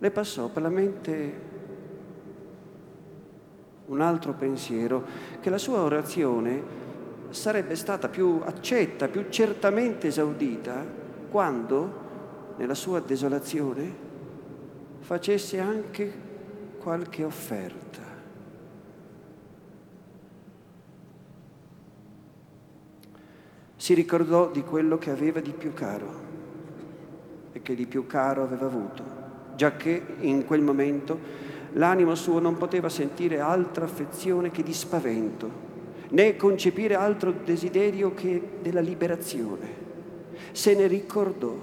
le 0.02 0.10
passò 0.10 0.48
per 0.48 0.62
la 0.62 0.68
mente 0.68 1.50
un 3.86 4.00
altro 4.00 4.32
pensiero, 4.32 5.04
che 5.40 5.48
la 5.48 5.58
sua 5.58 5.82
orazione 5.82 6.80
sarebbe 7.32 7.74
stata 7.76 8.08
più 8.08 8.40
accetta, 8.44 9.08
più 9.08 9.26
certamente 9.28 10.08
esaudita, 10.08 10.84
quando, 11.30 12.00
nella 12.56 12.74
sua 12.74 13.00
desolazione, 13.00 14.10
facesse 15.00 15.58
anche 15.58 16.12
qualche 16.78 17.24
offerta. 17.24 18.00
Si 23.76 23.94
ricordò 23.94 24.50
di 24.50 24.62
quello 24.62 24.96
che 24.96 25.10
aveva 25.10 25.40
di 25.40 25.52
più 25.52 25.74
caro 25.74 26.30
e 27.52 27.60
che 27.62 27.74
di 27.74 27.86
più 27.86 28.06
caro 28.06 28.42
aveva 28.42 28.66
avuto 28.66 29.22
giacché 29.54 30.02
in 30.20 30.44
quel 30.44 30.62
momento 30.62 31.18
l'animo 31.74 32.14
suo 32.14 32.38
non 32.38 32.56
poteva 32.56 32.88
sentire 32.88 33.40
altra 33.40 33.84
affezione 33.84 34.50
che 34.50 34.62
di 34.62 34.72
spavento, 34.72 35.70
né 36.12 36.36
concepire 36.36 36.94
altro 36.94 37.32
desiderio 37.44 38.14
che 38.14 38.40
della 38.60 38.80
liberazione. 38.80 39.80
Se 40.52 40.74
ne 40.74 40.86
ricordò 40.86 41.54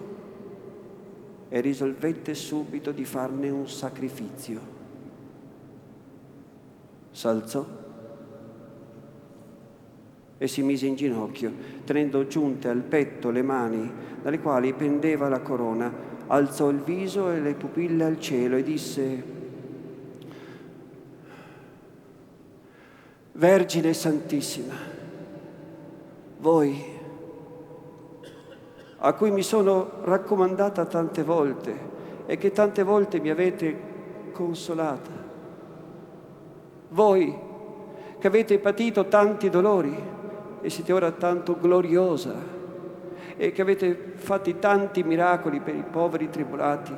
e 1.50 1.62
risolvette 1.62 2.34
subito 2.36 2.92
di 2.92 3.06
farne 3.06 3.50
un 3.50 3.68
sacrificio. 3.68 4.78
S'alzò 7.12 7.78
e 10.38 10.48
si 10.48 10.62
mise 10.62 10.86
in 10.86 10.96
ginocchio, 10.96 11.52
tenendo 11.84 12.26
giunte 12.28 12.70
al 12.70 12.82
petto 12.82 13.30
le 13.30 13.42
mani 13.42 13.92
dalle 14.22 14.40
quali 14.40 14.74
pendeva 14.74 15.28
la 15.28 15.42
corona 15.42 16.08
alzò 16.28 16.70
il 16.70 16.80
viso 16.80 17.32
e 17.32 17.40
le 17.40 17.54
pupille 17.54 18.04
al 18.04 18.20
cielo 18.20 18.56
e 18.56 18.64
disse, 18.64 19.38
Vergine 23.40 23.94
Santissima, 23.94 24.74
voi 26.40 26.98
a 28.98 29.14
cui 29.14 29.32
mi 29.32 29.44
sono 29.44 29.92
raccomandata 30.02 30.84
tante 30.84 31.24
volte 31.24 31.74
e 32.26 32.36
che 32.36 32.52
tante 32.52 32.84
volte 32.84 33.22
mi 33.22 33.30
avete 33.30 33.80
consolata, 34.34 35.10
voi 36.90 37.40
che 38.20 38.28
avete 38.28 38.60
patito 38.60 39.06
tanti 39.06 39.50
dolori 39.50 39.98
e 40.60 40.70
siete 40.70 40.92
ora 40.92 41.12
tanto 41.12 41.58
gloriosa, 41.58 42.36
e 43.38 43.54
che 43.54 43.62
avete 43.62 44.16
fatto 44.16 44.54
tanti 44.56 45.02
miracoli 45.04 45.62
per 45.62 45.76
i 45.76 45.86
poveri 45.90 46.30
tribulati. 46.30 46.94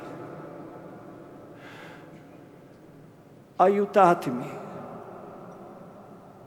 Aiutatemi, 3.54 4.60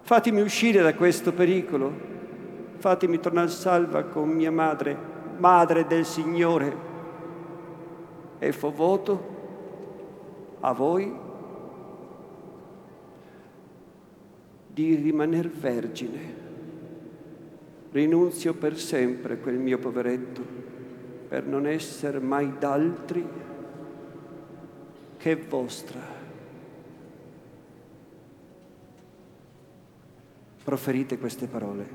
fatemi 0.05 0.41
uscire 0.41 0.83
da 0.83 0.93
questo 0.93 1.33
pericolo, 1.33 1.91
fatemi 2.77 3.19
tornare 3.19 3.47
salva 3.47 4.03
con 4.03 4.29
mia 4.29 4.51
madre, 4.51 4.95
madre 5.37 5.87
del 5.87 6.05
Signore, 6.05 6.77
e 8.37 8.51
fo 8.51 8.69
voto 8.69 9.33
a 10.59 10.73
voi 10.73 11.11
di 14.67 14.93
rimanere 14.93 15.49
vergine. 15.49 16.43
Rinunzio 17.91 18.53
per 18.53 18.77
sempre 18.77 19.39
quel 19.39 19.57
mio 19.57 19.79
poveretto, 19.79 20.41
per 21.29 21.47
non 21.47 21.65
essere 21.65 22.19
mai 22.19 22.53
d'altri 22.59 23.27
che 25.17 25.35
vostra. 25.35 26.14
Proferite 30.65 31.19
queste 31.19 31.45
parole, 31.45 31.87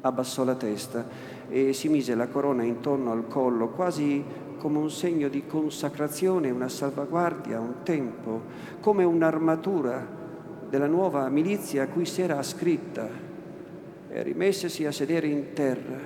abbassò 0.00 0.44
la 0.44 0.54
testa 0.54 1.06
e 1.46 1.74
si 1.74 1.90
mise 1.90 2.14
la 2.14 2.26
corona 2.26 2.62
intorno 2.62 3.12
al 3.12 3.28
collo, 3.28 3.68
quasi 3.68 4.24
come 4.56 4.78
un 4.78 4.90
segno 4.90 5.28
di 5.28 5.44
consacrazione, 5.46 6.48
una 6.48 6.70
salvaguardia, 6.70 7.60
un 7.60 7.82
tempo, 7.82 8.44
come 8.80 9.04
un'armatura 9.04 10.06
della 10.70 10.86
nuova 10.86 11.28
milizia 11.28 11.82
a 11.82 11.88
cui 11.88 12.06
si 12.06 12.22
era 12.22 12.38
ascritta 12.38 13.06
e 14.08 14.22
rimessesi 14.22 14.86
a 14.86 14.90
sedere 14.90 15.26
in 15.26 15.52
terra, 15.52 15.98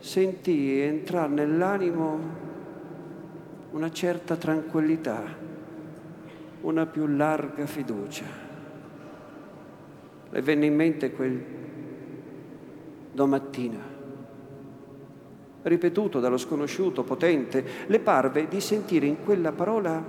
sentì 0.00 0.80
entrare 0.80 1.32
nell'animo 1.32 2.18
una 3.70 3.92
certa 3.92 4.34
tranquillità, 4.34 5.22
una 6.62 6.86
più 6.86 7.06
larga 7.06 7.64
fiducia. 7.66 8.39
Le 10.30 10.42
venne 10.42 10.66
in 10.66 10.74
mente 10.74 11.10
quel 11.10 11.42
domattina, 13.12 13.78
ripetuto 15.62 16.20
dallo 16.20 16.36
sconosciuto 16.36 17.02
potente, 17.02 17.64
le 17.86 17.98
parve 17.98 18.46
di 18.48 18.60
sentire 18.60 19.06
in 19.06 19.24
quella 19.24 19.52
parola 19.52 20.02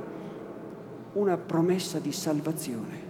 una 1.14 1.38
promessa 1.38 2.00
di 2.00 2.12
salvazione. 2.12 3.10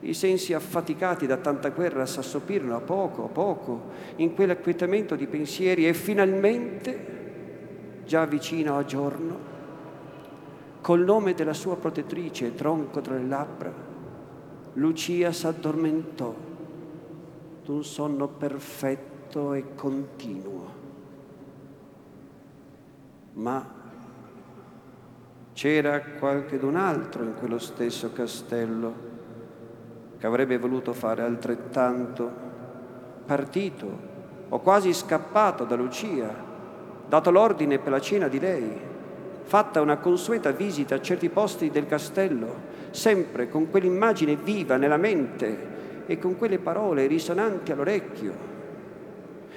I 0.00 0.14
sensi 0.14 0.54
affaticati 0.54 1.26
da 1.26 1.36
tanta 1.36 1.70
guerra 1.70 2.06
s'assopirono 2.06 2.76
a 2.76 2.80
poco 2.80 3.24
a 3.24 3.28
poco 3.28 3.82
in 4.16 4.32
quell'acquietamento 4.34 5.14
di 5.14 5.26
pensieri 5.26 5.86
e 5.86 5.92
finalmente, 5.92 7.16
già 8.04 8.24
vicino 8.24 8.76
a 8.78 8.84
giorno, 8.84 9.38
col 10.80 11.00
nome 11.00 11.34
della 11.34 11.52
sua 11.52 11.76
protettrice 11.76 12.54
tronco 12.54 13.00
tra 13.00 13.14
le 13.14 13.26
labbra, 13.26 13.87
Lucia 14.74 15.32
s'addormentò 15.32 16.34
d'un 17.64 17.84
sonno 17.84 18.28
perfetto 18.28 19.52
e 19.52 19.74
continuo. 19.74 20.76
Ma 23.34 23.76
c'era 25.52 26.00
qualche 26.00 26.58
d'un 26.58 26.76
altro 26.76 27.22
in 27.24 27.34
quello 27.34 27.58
stesso 27.58 28.12
castello 28.12 29.06
che 30.18 30.26
avrebbe 30.26 30.58
voluto 30.58 30.92
fare 30.92 31.22
altrettanto, 31.22 32.30
partito 33.26 34.16
o 34.48 34.60
quasi 34.60 34.92
scappato 34.92 35.64
da 35.64 35.76
Lucia, 35.76 36.34
dato 37.08 37.30
l'ordine 37.30 37.78
per 37.78 37.92
la 37.92 38.00
cena 38.00 38.28
di 38.28 38.40
lei, 38.40 38.80
fatta 39.42 39.80
una 39.80 39.98
consueta 39.98 40.50
visita 40.50 40.96
a 40.96 41.00
certi 41.00 41.28
posti 41.28 41.70
del 41.70 41.86
castello, 41.86 42.67
sempre 42.90 43.48
con 43.48 43.70
quell'immagine 43.70 44.36
viva 44.36 44.76
nella 44.76 44.96
mente 44.96 45.76
e 46.06 46.18
con 46.18 46.36
quelle 46.36 46.58
parole 46.58 47.06
risonanti 47.06 47.72
all'orecchio. 47.72 48.46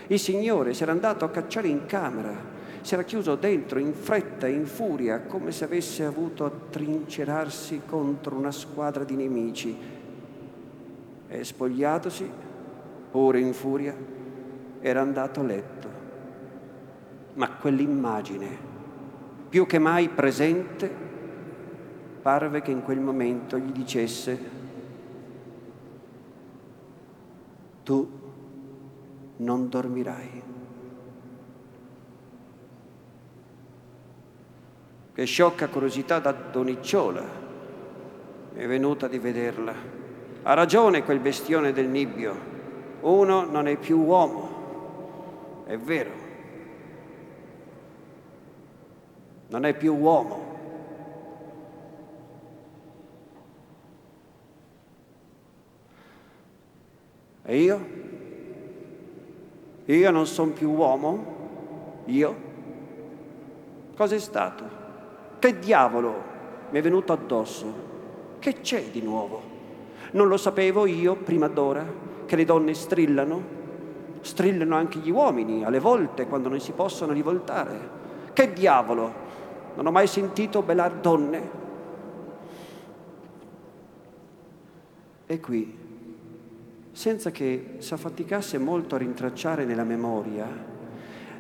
Il 0.08 0.20
Signore 0.20 0.74
si 0.74 0.84
era 0.84 0.92
andato 0.92 1.24
a 1.24 1.30
cacciare 1.30 1.70
in 1.70 1.86
camera, 1.86 2.34
si 2.82 2.94
era 2.94 3.04
chiuso 3.04 3.36
dentro 3.36 3.80
in 3.80 3.94
fretta 3.94 4.48
e 4.48 4.52
in 4.52 4.66
furia, 4.66 5.22
come 5.22 5.52
se 5.52 5.64
avesse 5.64 6.04
avuto 6.04 6.44
a 6.44 6.52
trincerarsi 6.70 7.84
contro 7.86 8.36
una 8.36 8.52
squadra 8.52 9.04
di 9.04 9.16
nemici. 9.16 9.78
E 11.28 11.44
spogliatosi, 11.44 12.30
ora 13.12 13.38
in 13.38 13.54
furia, 13.54 13.96
era 14.82 15.00
andato 15.00 15.40
a 15.40 15.44
letto. 15.44 15.90
Ma 17.36 17.50
quell'immagine, 17.52 18.48
più 19.48 19.66
che 19.66 19.80
mai 19.80 20.10
presente, 20.10 21.10
parve 22.22 22.62
che 22.62 22.72
in 22.72 22.84
quel 22.84 23.00
momento 23.00 23.58
gli 23.58 23.72
dicesse 23.72 24.40
tu 27.84 28.20
non 29.38 29.70
dormirai. 29.70 30.44
Che 35.14 35.26
sciocca 35.26 35.68
curiosità 35.68 36.20
da 36.20 36.32
doniciola 36.32 37.24
mi 38.54 38.62
è 38.62 38.68
venuta 38.68 39.08
di 39.08 39.18
vederla. 39.18 39.74
Ha 40.44 40.54
ragione 40.54 41.04
quel 41.04 41.20
bestione 41.20 41.74
del 41.74 41.88
nibbio. 41.88 42.50
Uno 43.02 43.46
non 43.46 43.68
è 43.68 43.78
più 43.78 44.00
uomo. 44.00 45.64
È 45.66 45.78
vero. 45.78 46.12
Non 49.48 49.66
è 49.66 49.76
più 49.76 49.96
uomo. 49.96 50.51
E 57.52 57.58
io? 57.58 57.86
Io 59.84 60.12
non 60.12 60.26
sono 60.26 60.52
più 60.52 60.70
uomo? 60.70 62.04
Io? 62.06 62.36
Cos'è 63.94 64.20
stato? 64.20 64.64
Che 65.38 65.60
diavolo 65.60 66.24
mi 66.70 66.80
è 66.80 66.82
venuto 66.82 67.12
addosso? 67.12 67.74
Che 68.40 68.62
c'è 68.62 68.84
di 68.84 69.02
nuovo? 69.02 69.42
Non 70.12 70.30
lo 70.30 70.38
sapevo 70.38 70.86
io 70.86 71.16
prima 71.16 71.50
d'ora 71.50 71.86
che 72.26 72.38
le 72.38 72.46
donne 72.46 72.74
strillano? 72.74 73.44
Strillano 74.22 74.74
anche 74.78 75.00
gli 75.00 75.12
uomini 75.12 75.66
alle 75.66 75.80
volte 75.80 76.28
quando 76.28 76.48
non 76.48 76.62
si 76.62 76.72
possono 76.72 77.12
rivoltare. 77.12 77.90
Che 78.32 78.54
diavolo? 78.54 79.14
Non 79.76 79.88
ho 79.88 79.92
mai 79.92 80.08
sentito 80.08 80.62
belar 80.62 80.94
donne. 80.94 81.50
E 85.26 85.40
qui 85.42 85.81
senza 86.92 87.32
che 87.32 87.76
s'affaticasse 87.78 88.58
molto 88.58 88.96
a 88.96 88.98
rintracciare 88.98 89.66
nella 89.66 89.84
memoria, 89.84 90.48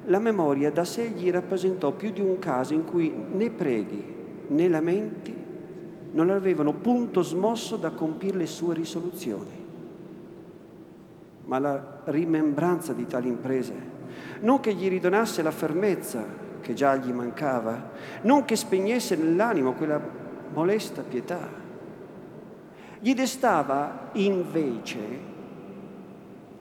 la 0.06 0.20
memoria 0.20 0.72
da 0.72 0.84
sé 0.84 1.10
gli 1.10 1.30
rappresentò 1.30 1.92
più 1.92 2.12
di 2.12 2.22
un 2.22 2.40
caso 2.40 2.74
in 2.74 2.86
cui 2.86 3.14
né 3.32 3.52
preghi 3.52 4.04
né 4.48 4.68
lamenti 4.68 5.34
non 6.14 6.30
avevano 6.30 6.74
punto 6.74 7.22
smosso 7.22 7.78
da 7.78 7.92
compire 7.92 8.38
le 8.38 8.48
sue 8.48 8.74
risoluzioni. 8.74 9.60
Ma 11.46 11.60
la 11.60 12.02
rimembranza 12.06 12.94
di 12.94 13.06
tali 13.06 13.28
imprese, 13.28 13.74
non 14.42 14.60
che 14.60 14.74
gli 14.74 14.90
ridonasse 14.90 15.42
la 15.42 15.52
fermezza 15.52 16.24
che 16.62 16.74
già 16.74 16.96
gli 16.96 17.12
mancava, 17.12 17.92
non 18.24 18.46
che 18.46 18.56
spegnesse 18.56 19.16
nell'animo 19.16 19.74
quella 19.74 20.02
molesta 20.54 21.02
pietà, 21.02 21.60
gli 23.00 23.14
destava 23.14 24.10
invece 24.14 25.31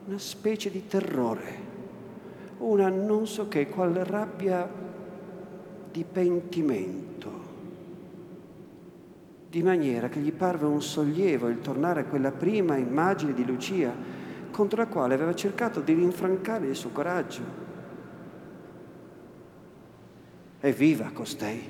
una 0.05 0.17
specie 0.17 0.71
di 0.71 0.87
terrore, 0.87 1.69
una 2.57 2.89
non 2.89 3.27
so 3.27 3.47
che, 3.47 3.67
qual 3.67 3.93
rabbia 3.93 4.69
di 5.91 6.03
pentimento, 6.03 7.29
di 9.49 9.61
maniera 9.61 10.09
che 10.09 10.19
gli 10.19 10.31
parve 10.31 10.65
un 10.65 10.81
sollievo 10.81 11.49
il 11.49 11.59
tornare 11.59 12.01
a 12.01 12.05
quella 12.05 12.31
prima 12.31 12.77
immagine 12.77 13.33
di 13.33 13.45
Lucia 13.45 13.93
contro 14.49 14.81
la 14.81 14.87
quale 14.87 15.13
aveva 15.13 15.35
cercato 15.35 15.81
di 15.81 15.93
rinfrancare 15.93 16.67
il 16.67 16.75
suo 16.75 16.89
coraggio. 16.91 17.69
È 20.59 20.71
viva 20.71 21.09
costei. 21.13 21.67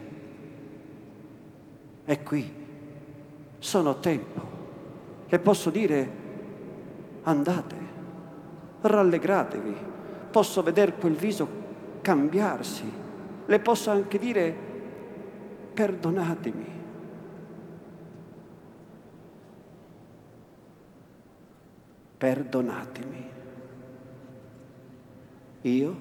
È 2.04 2.24
qui. 2.24 2.60
Sono 3.58 4.00
tempo. 4.00 4.50
Le 5.28 5.40
posso 5.40 5.70
dire 5.70 6.20
andate 7.24 7.81
rallegratevi, 8.82 9.76
posso 10.32 10.64
vedere 10.64 10.96
quel 10.96 11.14
viso 11.14 11.48
cambiarsi, 12.02 12.92
le 13.46 13.60
posso 13.60 13.92
anche 13.92 14.18
dire 14.18 14.56
perdonatemi. 15.74 16.80
Perdonatemi. 22.18 23.30
Io 25.62 25.96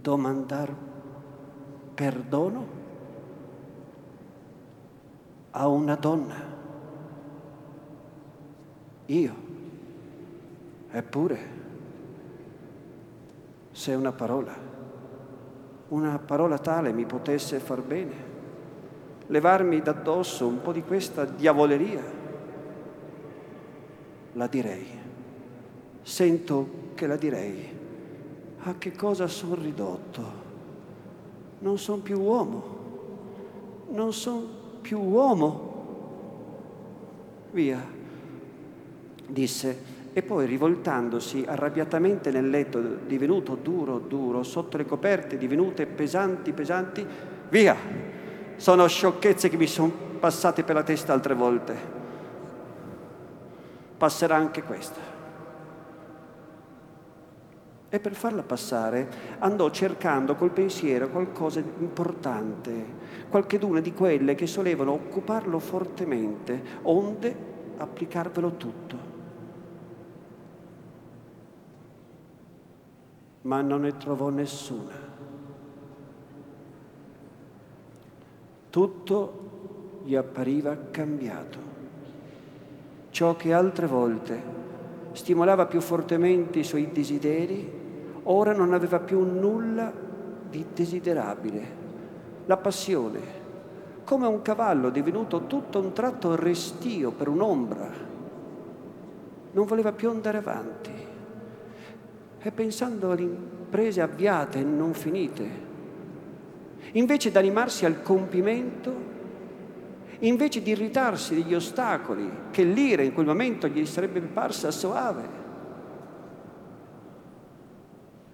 domandar 0.00 0.74
perdono 1.94 2.66
a 5.50 5.66
una 5.68 5.94
donna. 5.96 6.34
Io. 9.06 9.51
Eppure, 10.94 11.38
se 13.70 13.94
una 13.94 14.12
parola, 14.12 14.54
una 15.88 16.18
parola 16.18 16.58
tale 16.58 16.92
mi 16.92 17.06
potesse 17.06 17.58
far 17.60 17.80
bene, 17.80 18.14
levarmi 19.28 19.80
d'addosso 19.80 20.46
un 20.46 20.60
po' 20.60 20.72
di 20.72 20.82
questa 20.82 21.24
diavoleria, 21.24 22.02
la 24.34 24.46
direi. 24.46 24.86
Sento 26.02 26.68
che 26.94 27.06
la 27.06 27.16
direi. 27.16 27.80
A 28.64 28.74
che 28.76 28.92
cosa 28.92 29.26
sono 29.28 29.54
ridotto? 29.54 30.40
Non 31.60 31.78
sono 31.78 32.02
più 32.02 32.20
uomo. 32.20 32.80
Non 33.88 34.12
sono 34.12 34.46
più 34.82 35.00
uomo. 35.00 35.70
Via, 37.52 37.82
disse 39.26 40.00
e 40.14 40.22
poi 40.22 40.46
rivoltandosi 40.46 41.44
arrabbiatamente 41.46 42.30
nel 42.30 42.50
letto, 42.50 42.80
divenuto 42.80 43.54
duro, 43.54 43.98
duro, 43.98 44.42
sotto 44.42 44.76
le 44.76 44.84
coperte 44.84 45.38
divenute 45.38 45.86
pesanti, 45.86 46.52
pesanti, 46.52 47.06
via! 47.48 47.76
Sono 48.56 48.86
sciocchezze 48.86 49.48
che 49.48 49.56
mi 49.56 49.66
sono 49.66 49.90
passate 50.20 50.62
per 50.62 50.74
la 50.74 50.82
testa 50.82 51.12
altre 51.12 51.34
volte. 51.34 52.00
Passerà 53.96 54.36
anche 54.36 54.62
questa. 54.62 55.00
E 57.88 58.00
per 58.00 58.14
farla 58.14 58.42
passare 58.42 59.08
andò 59.38 59.70
cercando 59.70 60.34
col 60.34 60.50
pensiero 60.50 61.08
qualcosa 61.08 61.60
di 61.60 61.70
importante, 61.78 62.72
qualcheduna 63.28 63.80
di 63.80 63.92
quelle 63.92 64.34
che 64.34 64.46
solevano 64.46 64.92
occuparlo 64.92 65.58
fortemente, 65.58 66.62
onde 66.82 67.34
applicarvelo 67.78 68.56
tutto. 68.56 69.11
Ma 73.42 73.60
non 73.60 73.82
ne 73.82 73.96
trovò 73.96 74.28
nessuna. 74.28 75.10
Tutto 78.70 80.00
gli 80.04 80.14
appariva 80.14 80.76
cambiato. 80.90 81.70
Ciò 83.10 83.36
che 83.36 83.52
altre 83.52 83.86
volte 83.86 84.60
stimolava 85.12 85.66
più 85.66 85.80
fortemente 85.80 86.60
i 86.60 86.64
suoi 86.64 86.90
desideri, 86.90 87.80
ora 88.24 88.52
non 88.52 88.72
aveva 88.72 88.98
più 89.00 89.20
nulla 89.20 89.92
di 90.48 90.64
desiderabile. 90.72 91.80
La 92.46 92.56
passione, 92.56 93.20
come 94.04 94.26
un 94.26 94.40
cavallo 94.42 94.90
divenuto 94.90 95.46
tutto 95.46 95.78
un 95.78 95.92
tratto 95.92 96.34
restio 96.34 97.10
per 97.10 97.28
un'ombra, 97.28 97.90
non 99.52 99.66
voleva 99.66 99.92
più 99.92 100.08
andare 100.08 100.38
avanti 100.38 101.01
e 102.42 102.50
pensando 102.50 103.10
alle 103.10 103.22
imprese 103.22 104.00
avviate 104.00 104.58
e 104.58 104.64
non 104.64 104.94
finite. 104.94 105.70
Invece 106.92 107.30
di 107.30 107.38
animarsi 107.38 107.84
al 107.84 108.02
compimento, 108.02 109.10
invece 110.20 110.62
di 110.62 110.70
irritarsi 110.70 111.34
degli 111.34 111.54
ostacoli 111.54 112.30
che 112.50 112.64
l'ira 112.64 113.02
in 113.02 113.12
quel 113.14 113.26
momento 113.26 113.68
gli 113.68 113.86
sarebbe 113.86 114.20
parsa 114.20 114.70
soave, 114.70 115.40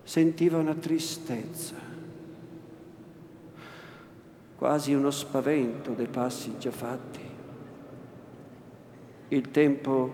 sentiva 0.02 0.58
una 0.58 0.74
tristezza. 0.74 1.88
quasi 4.58 4.92
uno 4.92 5.12
spavento 5.12 5.92
dei 5.92 6.08
passi 6.08 6.58
già 6.58 6.72
fatti. 6.72 7.20
Il 9.28 9.52
tempo 9.52 10.12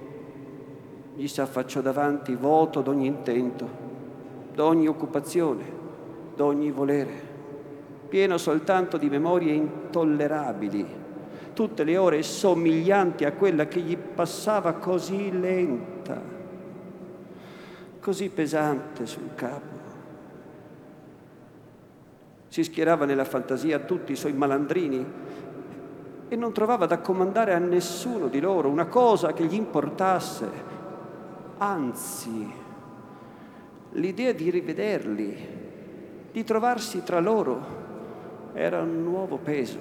gli 1.15 1.27
si 1.27 1.41
affacciò 1.41 1.81
davanti 1.81 2.35
vuoto 2.35 2.83
d'ogni 2.83 3.07
intento, 3.07 3.84
d'ogni 4.55 4.87
occupazione, 4.87 5.65
d'ogni 6.35 6.71
volere, 6.71 7.33
pieno 8.09 8.39
soltanto 8.39 8.97
di 8.97 9.09
memorie 9.09 9.53
intollerabili, 9.53 10.87
tutte 11.53 11.85
le 11.85 11.97
ore 11.97 12.23
somiglianti 12.23 13.25
a 13.25 13.33
quella 13.33 13.67
che 13.67 13.81
gli 13.81 13.97
passava 13.97 14.75
così 14.75 15.39
lenta, 15.39 16.21
così 18.01 18.29
pesante 18.29 19.07
sul 19.07 19.35
capo. 19.35 19.83
Si 22.49 22.63
schierava 22.63 23.05
nella 23.05 23.25
fantasia 23.25 23.81
tutti 23.81 24.13
i 24.13 24.17
suoi 24.17 24.33
malandrini 24.33 25.05
e 26.29 26.37
non 26.37 26.53
trovava 26.53 26.87
da 26.87 26.99
comandare 26.99 27.53
a 27.53 27.59
nessuno 27.59 28.29
di 28.29 28.39
loro 28.41 28.69
una 28.69 28.87
cosa 28.87 29.33
che 29.33 29.45
gli 29.45 29.55
importasse, 29.55 30.49
anzi, 31.59 32.63
l'idea 33.95 34.33
di 34.33 34.51
rivederli, 34.51 35.37
di 36.33 36.45
trovarsi 36.45 37.03
tra 37.03 37.21
loro, 37.21 37.83
era 38.53 38.81
un 38.83 39.03
nuovo 39.03 39.37
peso, 39.37 39.79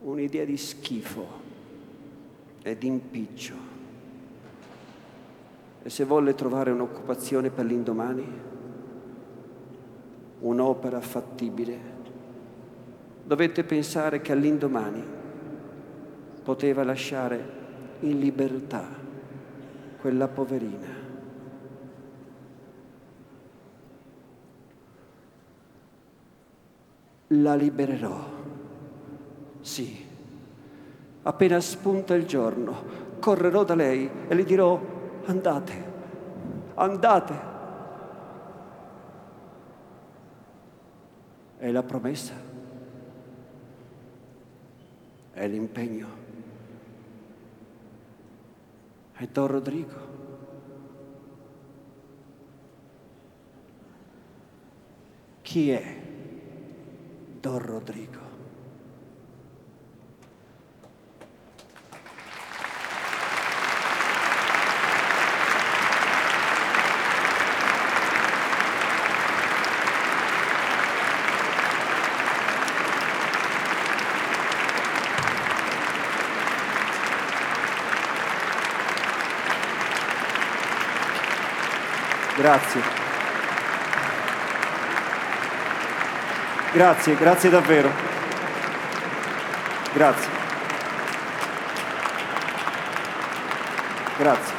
un'idea 0.00 0.44
di 0.44 0.56
schifo 0.56 1.26
e 2.62 2.78
di 2.78 2.86
impiccio. 2.86 3.74
E 5.82 5.90
se 5.90 6.04
volle 6.04 6.34
trovare 6.34 6.70
un'occupazione 6.70 7.50
per 7.50 7.64
l'indomani, 7.64 8.26
un'opera 10.40 11.00
fattibile, 11.00 11.94
dovette 13.22 13.64
pensare 13.64 14.20
che 14.20 14.32
all'indomani 14.32 15.02
poteva 16.42 16.84
lasciare 16.84 17.54
in 18.00 18.18
libertà 18.18 19.04
quella 20.06 20.28
poverina. 20.28 20.86
La 27.26 27.56
libererò, 27.56 28.24
sì. 29.62 30.06
Appena 31.22 31.58
spunta 31.58 32.14
il 32.14 32.24
giorno, 32.24 32.84
correrò 33.18 33.64
da 33.64 33.74
lei 33.74 34.08
e 34.28 34.32
le 34.32 34.44
dirò, 34.44 34.80
andate, 35.24 35.84
andate. 36.74 37.34
È 41.58 41.68
la 41.68 41.82
promessa, 41.82 42.34
è 45.32 45.48
l'impegno. 45.48 46.25
È 49.16 49.26
Don 49.32 49.46
Rodrigo. 49.46 50.14
Chi 55.40 55.70
è 55.70 56.02
Don 57.40 57.58
Rodrigo? 57.58 58.25
Grazie. 82.46 82.80
Grazie, 86.72 87.16
grazie 87.16 87.50
davvero. 87.50 87.90
Grazie. 89.92 90.30
Grazie. 94.16 94.54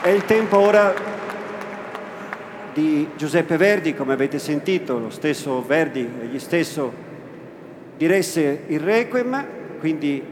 È 0.00 0.08
il 0.08 0.24
tempo 0.24 0.56
ora 0.56 0.94
di 2.72 3.10
Giuseppe 3.14 3.58
Verdi, 3.58 3.94
come 3.94 4.14
avete 4.14 4.38
sentito, 4.38 4.98
lo 4.98 5.10
stesso 5.10 5.62
Verdi, 5.66 6.10
egli 6.22 6.38
stesso 6.38 6.94
diresse 7.98 8.62
il 8.68 8.80
Requiem, 8.80 9.46
quindi 9.80 10.24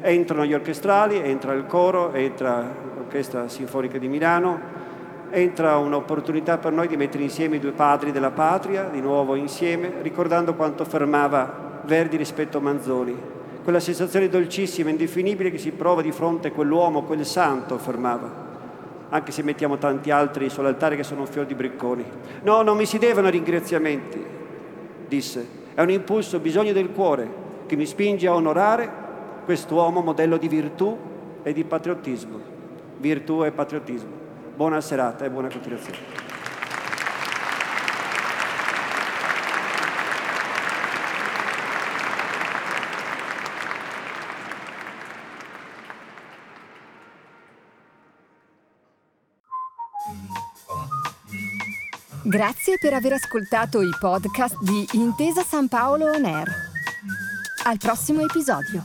entrano 0.00 0.46
gli 0.46 0.54
orchestrali, 0.54 1.18
entra 1.18 1.52
il 1.52 1.66
coro, 1.66 2.14
entra 2.14 2.74
l'Orchestra 2.96 3.48
Sinfonica 3.48 3.98
di 3.98 4.08
Milano, 4.08 4.80
entra 5.32 5.78
un'opportunità 5.78 6.58
per 6.58 6.72
noi 6.72 6.88
di 6.88 6.96
mettere 6.96 7.22
insieme 7.22 7.56
i 7.56 7.60
due 7.60 7.72
padri 7.72 8.12
della 8.12 8.30
patria, 8.30 8.84
di 8.84 9.00
nuovo 9.00 9.34
insieme, 9.34 9.94
ricordando 10.02 10.54
quanto 10.54 10.84
fermava 10.84 11.80
Verdi 11.84 12.16
rispetto 12.16 12.58
a 12.58 12.60
Manzoni. 12.60 13.16
Quella 13.64 13.80
sensazione 13.80 14.28
dolcissima, 14.28 14.90
indefinibile 14.90 15.50
che 15.50 15.58
si 15.58 15.72
prova 15.72 16.02
di 16.02 16.12
fronte 16.12 16.48
a 16.48 16.52
quell'uomo, 16.52 17.02
quel 17.02 17.24
santo, 17.24 17.78
fermava. 17.78 18.50
Anche 19.08 19.32
se 19.32 19.42
mettiamo 19.42 19.78
tanti 19.78 20.10
altri 20.10 20.50
sull'altare 20.50 20.96
che 20.96 21.02
sono 21.02 21.22
un 21.22 21.26
fior 21.26 21.46
di 21.46 21.54
bricconi. 21.54 22.04
No, 22.42 22.62
non 22.62 22.76
mi 22.76 22.86
si 22.86 22.98
devono 22.98 23.30
ringraziamenti, 23.30 24.22
disse. 25.08 25.60
È 25.74 25.80
un 25.80 25.90
impulso, 25.90 26.38
bisogno 26.40 26.72
del 26.72 26.90
cuore, 26.90 27.40
che 27.66 27.76
mi 27.76 27.86
spinge 27.86 28.26
a 28.26 28.34
onorare 28.34 28.90
quest'uomo 29.44 30.02
modello 30.02 30.36
di 30.36 30.48
virtù 30.48 30.96
e 31.42 31.52
di 31.52 31.64
patriottismo. 31.64 32.38
Virtù 32.98 33.44
e 33.44 33.50
patriottismo. 33.50 34.21
Buona 34.54 34.80
serata 34.80 35.24
e 35.24 35.30
buona 35.30 35.48
continuazione. 35.48 35.98
Grazie 52.24 52.78
per 52.78 52.94
aver 52.94 53.14
ascoltato 53.14 53.82
i 53.82 53.90
podcast 53.98 54.56
di 54.62 54.86
Intesa 54.92 55.42
San 55.42 55.68
Paolo 55.68 56.10
On 56.12 56.24
Air. 56.24 56.48
Al 57.64 57.78
prossimo 57.78 58.22
episodio. 58.22 58.82